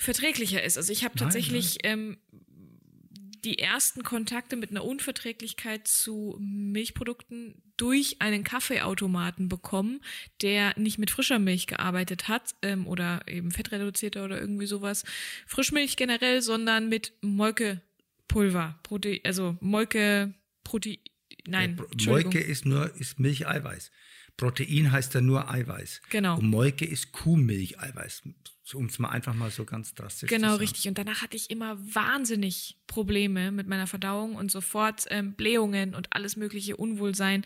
verträglicher 0.00 0.62
ist. 0.62 0.76
Also 0.76 0.92
ich 0.92 1.04
habe 1.04 1.18
tatsächlich 1.18 1.78
ähm, 1.84 2.16
die 3.44 3.58
ersten 3.58 4.02
Kontakte 4.02 4.56
mit 4.56 4.70
einer 4.70 4.84
Unverträglichkeit 4.84 5.86
zu 5.86 6.36
Milchprodukten 6.40 7.62
durch 7.76 8.20
einen 8.20 8.44
Kaffeeautomaten 8.44 9.48
bekommen, 9.48 10.00
der 10.42 10.78
nicht 10.78 10.98
mit 10.98 11.10
frischer 11.10 11.38
Milch 11.38 11.66
gearbeitet 11.66 12.28
hat 12.28 12.54
ähm, 12.62 12.86
oder 12.86 13.22
eben 13.26 13.50
fettreduzierter 13.50 14.24
oder 14.24 14.40
irgendwie 14.40 14.66
sowas. 14.66 15.04
Frischmilch 15.46 15.96
generell, 15.96 16.42
sondern 16.42 16.88
mit 16.88 17.14
Molkepulver, 17.22 18.78
Prote 18.82 19.20
also 19.24 19.56
Molke, 19.60 20.34
Protein. 20.64 20.98
Nein, 21.46 21.80
ja, 21.98 22.10
Molke 22.10 22.38
ist 22.38 22.66
nur 22.66 22.94
ist 22.96 23.18
Milcheiweiß. 23.18 23.90
Protein 24.36 24.92
heißt 24.92 25.14
ja 25.14 25.20
nur 25.20 25.50
Eiweiß. 25.50 26.02
Genau. 26.10 26.38
Und 26.38 26.48
Molke 26.50 26.84
ist 26.84 27.12
Kuhmilcheiweiß, 27.12 28.22
um 28.74 28.86
es 28.86 28.98
mal 28.98 29.10
einfach 29.10 29.34
mal 29.34 29.50
so 29.50 29.64
ganz 29.64 29.94
drastisch 29.94 30.28
genau, 30.28 30.38
zu 30.38 30.40
sagen. 30.40 30.52
Genau, 30.52 30.60
richtig. 30.60 30.88
Und 30.88 30.98
danach 30.98 31.22
hatte 31.22 31.36
ich 31.36 31.50
immer 31.50 31.78
wahnsinnig 31.94 32.76
Probleme 32.86 33.52
mit 33.52 33.66
meiner 33.66 33.86
Verdauung 33.86 34.36
und 34.36 34.50
sofort 34.50 35.06
ähm, 35.10 35.34
Blähungen 35.34 35.94
und 35.94 36.12
alles 36.12 36.36
mögliche 36.36 36.76
Unwohlsein. 36.76 37.44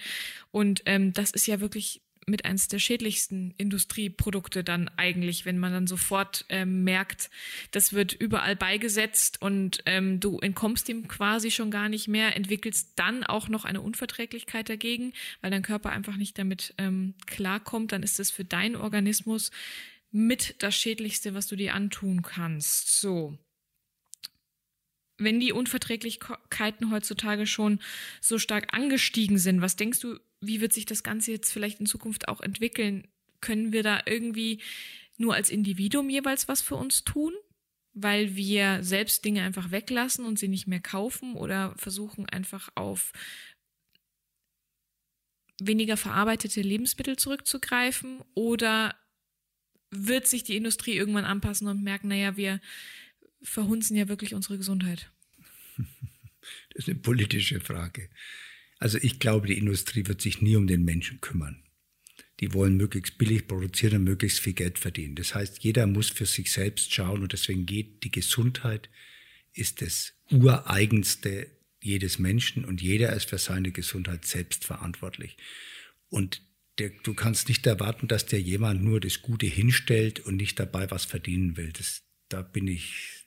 Und 0.50 0.82
ähm, 0.86 1.12
das 1.12 1.30
ist 1.30 1.46
ja 1.46 1.60
wirklich 1.60 2.02
mit 2.26 2.44
eines 2.44 2.68
der 2.68 2.78
schädlichsten 2.78 3.54
Industrieprodukte 3.56 4.64
dann 4.64 4.90
eigentlich, 4.96 5.44
wenn 5.44 5.58
man 5.58 5.72
dann 5.72 5.86
sofort 5.86 6.44
ähm, 6.48 6.84
merkt, 6.84 7.30
das 7.70 7.92
wird 7.92 8.12
überall 8.12 8.56
beigesetzt 8.56 9.40
und 9.42 9.82
ähm, 9.86 10.20
du 10.20 10.38
entkommst 10.38 10.88
dem 10.88 11.08
quasi 11.08 11.50
schon 11.50 11.70
gar 11.70 11.88
nicht 11.88 12.08
mehr, 12.08 12.36
entwickelst 12.36 12.92
dann 12.96 13.24
auch 13.24 13.48
noch 13.48 13.64
eine 13.64 13.80
Unverträglichkeit 13.80 14.68
dagegen, 14.68 15.12
weil 15.40 15.50
dein 15.50 15.62
Körper 15.62 15.90
einfach 15.90 16.16
nicht 16.16 16.38
damit 16.38 16.74
ähm, 16.78 17.14
klarkommt, 17.26 17.92
dann 17.92 18.02
ist 18.02 18.20
es 18.20 18.30
für 18.30 18.44
deinen 18.44 18.76
Organismus 18.76 19.50
mit 20.14 20.62
das 20.62 20.76
Schädlichste, 20.76 21.34
was 21.34 21.48
du 21.48 21.56
dir 21.56 21.74
antun 21.74 22.22
kannst. 22.22 23.00
So 23.00 23.36
wenn 25.18 25.40
die 25.40 25.52
Unverträglichkeiten 25.52 26.90
heutzutage 26.90 27.46
schon 27.46 27.80
so 28.20 28.38
stark 28.38 28.74
angestiegen 28.74 29.38
sind, 29.38 29.60
was 29.60 29.76
denkst 29.76 30.00
du, 30.00 30.18
wie 30.40 30.60
wird 30.60 30.72
sich 30.72 30.86
das 30.86 31.02
Ganze 31.02 31.30
jetzt 31.30 31.52
vielleicht 31.52 31.80
in 31.80 31.86
Zukunft 31.86 32.28
auch 32.28 32.40
entwickeln? 32.40 33.06
Können 33.40 33.72
wir 33.72 33.82
da 33.82 34.02
irgendwie 34.06 34.60
nur 35.16 35.34
als 35.34 35.50
Individuum 35.50 36.10
jeweils 36.10 36.48
was 36.48 36.62
für 36.62 36.76
uns 36.76 37.04
tun? 37.04 37.32
Weil 37.92 38.34
wir 38.34 38.82
selbst 38.82 39.24
Dinge 39.24 39.42
einfach 39.42 39.70
weglassen 39.70 40.24
und 40.24 40.38
sie 40.38 40.48
nicht 40.48 40.66
mehr 40.66 40.80
kaufen 40.80 41.34
oder 41.34 41.74
versuchen 41.76 42.28
einfach 42.28 42.70
auf 42.74 43.12
weniger 45.60 45.96
verarbeitete 45.96 46.60
Lebensmittel 46.60 47.16
zurückzugreifen? 47.16 48.20
Oder 48.34 48.96
wird 49.90 50.26
sich 50.26 50.44
die 50.44 50.56
Industrie 50.56 50.94
irgendwann 50.94 51.24
anpassen 51.24 51.68
und 51.68 51.82
merken, 51.82 52.08
naja, 52.08 52.36
wir 52.36 52.60
verhunzen 53.42 53.96
ja 53.96 54.08
wirklich 54.08 54.34
unsere 54.34 54.58
Gesundheit? 54.58 55.10
Das 56.74 56.84
ist 56.84 56.88
eine 56.90 56.98
politische 56.98 57.58
Frage. 57.58 58.10
Also 58.78 58.98
ich 58.98 59.18
glaube, 59.18 59.46
die 59.46 59.56
Industrie 59.56 60.06
wird 60.06 60.20
sich 60.20 60.42
nie 60.42 60.56
um 60.56 60.66
den 60.66 60.84
Menschen 60.84 61.22
kümmern. 61.22 61.62
Die 62.40 62.52
wollen 62.52 62.76
möglichst 62.76 63.16
billig 63.16 63.46
produzieren 63.46 63.96
und 63.96 64.04
möglichst 64.04 64.40
viel 64.40 64.52
Geld 64.52 64.78
verdienen. 64.78 65.14
Das 65.14 65.34
heißt, 65.34 65.64
jeder 65.64 65.86
muss 65.86 66.10
für 66.10 66.26
sich 66.26 66.52
selbst 66.52 66.92
schauen 66.92 67.22
und 67.22 67.32
deswegen 67.32 67.64
geht 67.64 68.04
die 68.04 68.10
Gesundheit 68.10 68.90
ist 69.54 69.80
das 69.80 70.12
ureigenste 70.30 71.46
jedes 71.80 72.18
Menschen 72.18 72.64
und 72.64 72.82
jeder 72.82 73.12
ist 73.14 73.28
für 73.28 73.38
seine 73.38 73.70
Gesundheit 73.70 74.24
selbst 74.24 74.64
verantwortlich. 74.64 75.36
Und 76.08 76.42
der, 76.78 76.90
du 77.02 77.14
kannst 77.14 77.48
nicht 77.48 77.66
erwarten, 77.66 78.08
dass 78.08 78.26
der 78.26 78.40
jemand 78.40 78.82
nur 78.82 79.00
das 79.00 79.22
Gute 79.22 79.46
hinstellt 79.46 80.20
und 80.20 80.36
nicht 80.36 80.58
dabei 80.58 80.90
was 80.90 81.04
verdienen 81.04 81.56
will. 81.56 81.72
Das, 81.72 82.02
da 82.28 82.42
bin 82.42 82.66
ich 82.66 83.26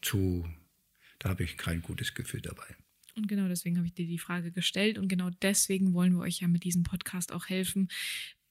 zu, 0.00 0.48
da 1.18 1.30
habe 1.30 1.44
ich 1.44 1.56
kein 1.56 1.82
gutes 1.82 2.14
Gefühl 2.14 2.40
dabei. 2.40 2.76
Und 3.14 3.28
genau 3.28 3.46
deswegen 3.48 3.76
habe 3.76 3.86
ich 3.86 3.94
dir 3.94 4.06
die 4.06 4.18
Frage 4.18 4.52
gestellt 4.52 4.96
und 4.96 5.08
genau 5.08 5.30
deswegen 5.42 5.92
wollen 5.92 6.14
wir 6.14 6.20
euch 6.20 6.40
ja 6.40 6.48
mit 6.48 6.64
diesem 6.64 6.82
Podcast 6.82 7.32
auch 7.32 7.46
helfen 7.48 7.88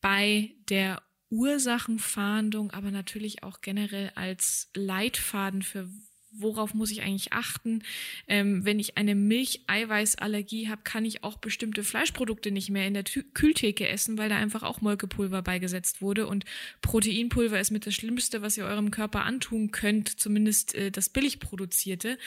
bei 0.02 0.52
der 0.70 1.02
Ursachenfahndung, 1.30 2.72
aber 2.72 2.92
natürlich 2.92 3.42
auch 3.44 3.62
generell 3.62 4.12
als 4.16 4.70
Leitfaden 4.76 5.62
für 5.64 5.90
worauf 6.32 6.74
muss 6.74 6.91
ich 6.91 7.02
eigentlich 7.02 7.34
achten? 7.34 7.84
Ähm, 8.28 8.65
wenn 8.65 8.80
ich 8.80 8.98
eine 8.98 9.15
Milcheiweißallergie 9.15 10.70
habe, 10.70 10.82
kann 10.84 11.06
ich 11.06 11.24
auch 11.24 11.38
bestimmte 11.38 11.84
Fleischprodukte 11.84 12.52
nicht 12.52 12.70
mehr 12.70 12.88
in 12.88 12.94
der 12.94 13.04
Tü 13.04 13.24
Kühltheke 13.34 13.88
essen, 13.88 14.17
weil 14.17 14.30
da 14.30 14.38
einfach 14.38 14.63
auch 14.63 14.82
Molkepulver 14.82 15.41
beigesetzt 15.41 16.02
wurde. 16.02 16.28
Und 16.28 16.46
Proteinpulver 16.82 17.60
ist 17.60 17.72
mit 17.72 17.86
das 17.86 17.94
Schlimmste, 17.94 18.41
was 18.41 18.58
ihr 18.58 18.65
eurem 18.65 18.91
Körper 18.91 19.26
antun 19.26 19.72
könnt, 19.72 20.20
zumindest 20.20 20.76
äh, 20.76 20.91
das 20.91 21.10
billig 21.10 21.39
produzierte. 21.39 22.17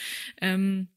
Ähm, 0.40 0.88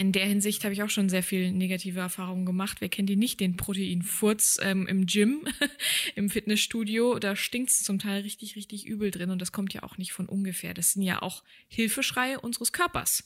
in 0.00 0.12
der 0.12 0.24
Hinsicht 0.24 0.64
habe 0.64 0.72
ich 0.72 0.82
auch 0.82 0.88
schon 0.88 1.10
sehr 1.10 1.22
viel 1.22 1.52
negative 1.52 2.00
Erfahrungen 2.00 2.46
gemacht. 2.46 2.78
Wer 2.80 2.88
kennt 2.88 3.10
die 3.10 3.16
nicht, 3.16 3.38
den 3.38 3.58
Proteinfurz 3.58 4.58
ähm, 4.62 4.86
im 4.86 5.04
Gym, 5.04 5.46
im 6.14 6.30
Fitnessstudio? 6.30 7.18
Da 7.18 7.36
stinkt 7.36 7.68
es 7.68 7.82
zum 7.82 7.98
Teil 7.98 8.22
richtig, 8.22 8.56
richtig 8.56 8.86
übel 8.86 9.10
drin 9.10 9.28
und 9.28 9.42
das 9.42 9.52
kommt 9.52 9.74
ja 9.74 9.82
auch 9.82 9.98
nicht 9.98 10.12
von 10.12 10.24
ungefähr. 10.24 10.72
Das 10.72 10.92
sind 10.92 11.02
ja 11.02 11.20
auch 11.20 11.42
Hilfeschreie 11.68 12.40
unseres 12.40 12.72
Körpers. 12.72 13.24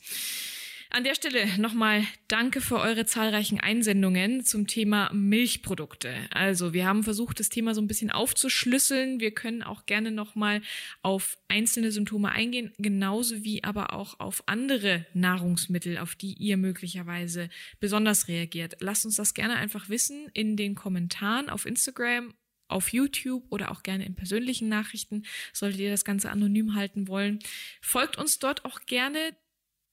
An 0.95 1.03
der 1.03 1.17
Stelle 1.17 1.49
nochmal 1.59 2.07
danke 2.29 2.61
für 2.61 2.79
eure 2.79 3.05
zahlreichen 3.05 3.59
Einsendungen 3.59 4.45
zum 4.45 4.69
Thema 4.69 5.13
Milchprodukte. 5.13 6.15
Also 6.31 6.73
wir 6.73 6.87
haben 6.87 7.03
versucht, 7.03 7.41
das 7.41 7.49
Thema 7.49 7.75
so 7.75 7.81
ein 7.81 7.89
bisschen 7.89 8.13
aufzuschlüsseln. 8.13 9.19
Wir 9.19 9.33
können 9.33 9.65
auch 9.65 9.87
gerne 9.87 10.13
nochmal 10.13 10.63
auf 11.03 11.37
einzelne 11.49 11.91
Symptome 11.91 12.31
eingehen, 12.31 12.73
genauso 12.79 13.43
wie 13.43 13.65
aber 13.65 13.93
auch 13.93 14.21
auf 14.21 14.45
andere 14.47 15.05
Nahrungsmittel, 15.15 15.99
auf 15.99 16.15
die 16.15 16.35
ihr 16.35 16.57
möglicherweise 16.57 17.49
besonders 17.81 18.29
reagiert. 18.29 18.77
Lasst 18.79 19.05
uns 19.05 19.17
das 19.17 19.35
gerne 19.35 19.57
einfach 19.57 19.89
wissen 19.89 20.29
in 20.33 20.57
den 20.57 20.77
Kommentaren 20.77 21.51
auf 21.51 21.67
Instagram 21.67 22.35
auf 22.69 22.93
YouTube 22.93 23.45
oder 23.51 23.73
auch 23.73 23.83
gerne 23.83 24.07
in 24.07 24.15
persönlichen 24.15 24.69
Nachrichten, 24.69 25.25
solltet 25.53 25.81
ihr 25.81 25.91
das 25.91 26.05
Ganze 26.05 26.31
anonym 26.31 26.75
halten 26.75 27.09
wollen. 27.09 27.41
Folgt 27.81 28.17
uns 28.17 28.39
dort 28.39 28.65
auch 28.65 28.81
gerne 28.87 29.37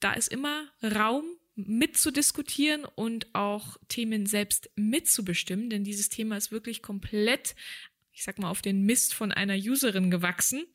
da 0.02 0.14
ist 0.14 0.28
immer 0.28 0.68
Raum 0.84 1.24
mitzudiskutieren 1.56 2.86
und 2.86 3.34
auch 3.34 3.78
Themen 3.88 4.26
selbst 4.26 4.70
mitzubestimmen, 4.76 5.70
denn 5.70 5.84
dieses 5.84 6.10
Thema 6.10 6.38
ist 6.38 6.52
wirklich 6.52 6.82
komplett, 6.82 7.56
ich 8.12 8.24
sag 8.24 8.40
mal, 8.40 8.50
auf 8.50 8.62
den 8.62 8.84
Mist 8.84 9.14
von 9.14 9.32
einer 9.32 9.56
Userin 9.56 10.12
gewachsen. 10.12 10.66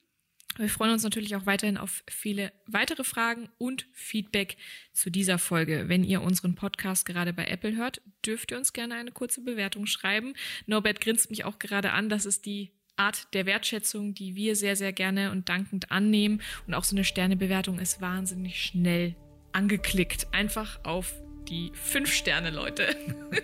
Wir 0.59 0.71
freuen 0.71 0.93
uns 0.93 1.03
natürlich 1.03 1.37
auch 1.37 1.45
weiterhin 1.45 1.77
auf 1.77 2.03
viele 2.09 2.51
weitere 2.67 3.05
Fragen 3.05 3.51
und 3.59 3.87
Feedback 3.93 4.57
zu 4.93 5.11
dieser 5.11 5.39
Folge. 5.39 5.89
Wenn 5.89 6.03
ihr 6.03 6.23
unseren 6.23 6.55
Podcast 6.55 7.05
gerade 7.05 7.35
bei 7.35 7.47
Apple 7.47 7.77
hört, 7.77 8.01
dürft 8.25 8.53
ihr 8.53 8.57
uns 8.57 8.73
gerne 8.73 8.95
eine 8.95 9.13
kurze 9.13 9.43
Bewertung 9.43 9.87
schreiben. 9.87 10.35
Norbert 10.65 11.03
grinst 11.03 11.29
mich 11.29 11.45
auch 11.45 11.59
gerade 11.59 11.93
an. 11.93 12.09
Das 12.09 12.25
ist 12.25 12.47
die 12.47 12.73
Art 12.97 13.33
der 13.35 13.47
Wertschätzung, 13.47 14.15
die 14.15 14.35
wir 14.35 14.57
sehr, 14.57 14.77
sehr 14.77 14.93
gerne 14.93 15.31
und 15.31 15.49
dankend 15.49 15.91
annehmen. 15.91 16.43
Und 16.67 16.75
auch 16.75 16.85
so 16.85 16.97
eine 16.97 17.05
Sternebewertung 17.05 17.79
ist 17.79 18.01
wahnsinnig 18.01 18.63
schnell 18.63 19.15
angeklickt. 19.53 20.29
Einfach 20.33 20.81
auf 20.85 21.15
die 21.49 21.73
fünf 21.75 22.13
Sterne, 22.13 22.51
Leute. 22.51 22.97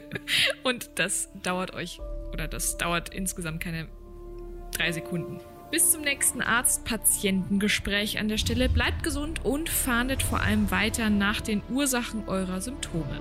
und 0.63 0.91
das 0.97 1.31
dauert 1.43 1.75
euch, 1.75 2.01
oder 2.33 2.49
das 2.49 2.77
dauert 2.79 3.15
insgesamt 3.15 3.63
keine 3.63 3.89
drei 4.73 4.93
Sekunden. 4.93 5.41
Bis 5.71 5.91
zum 5.91 6.03
nächsten 6.03 6.43
Arzt-Patientengespräch 6.43 8.19
an 8.19 8.29
der 8.29 8.37
Stelle. 8.37 8.69
Bleibt 8.69 9.03
gesund 9.03 9.43
und 9.45 9.71
fahndet 9.71 10.23
vor 10.23 10.41
allem 10.41 10.71
weiter 10.71 11.09
nach 11.09 11.41
den 11.41 11.63
Ursachen 11.71 12.29
eurer 12.29 12.61
Symptome. 12.61 13.21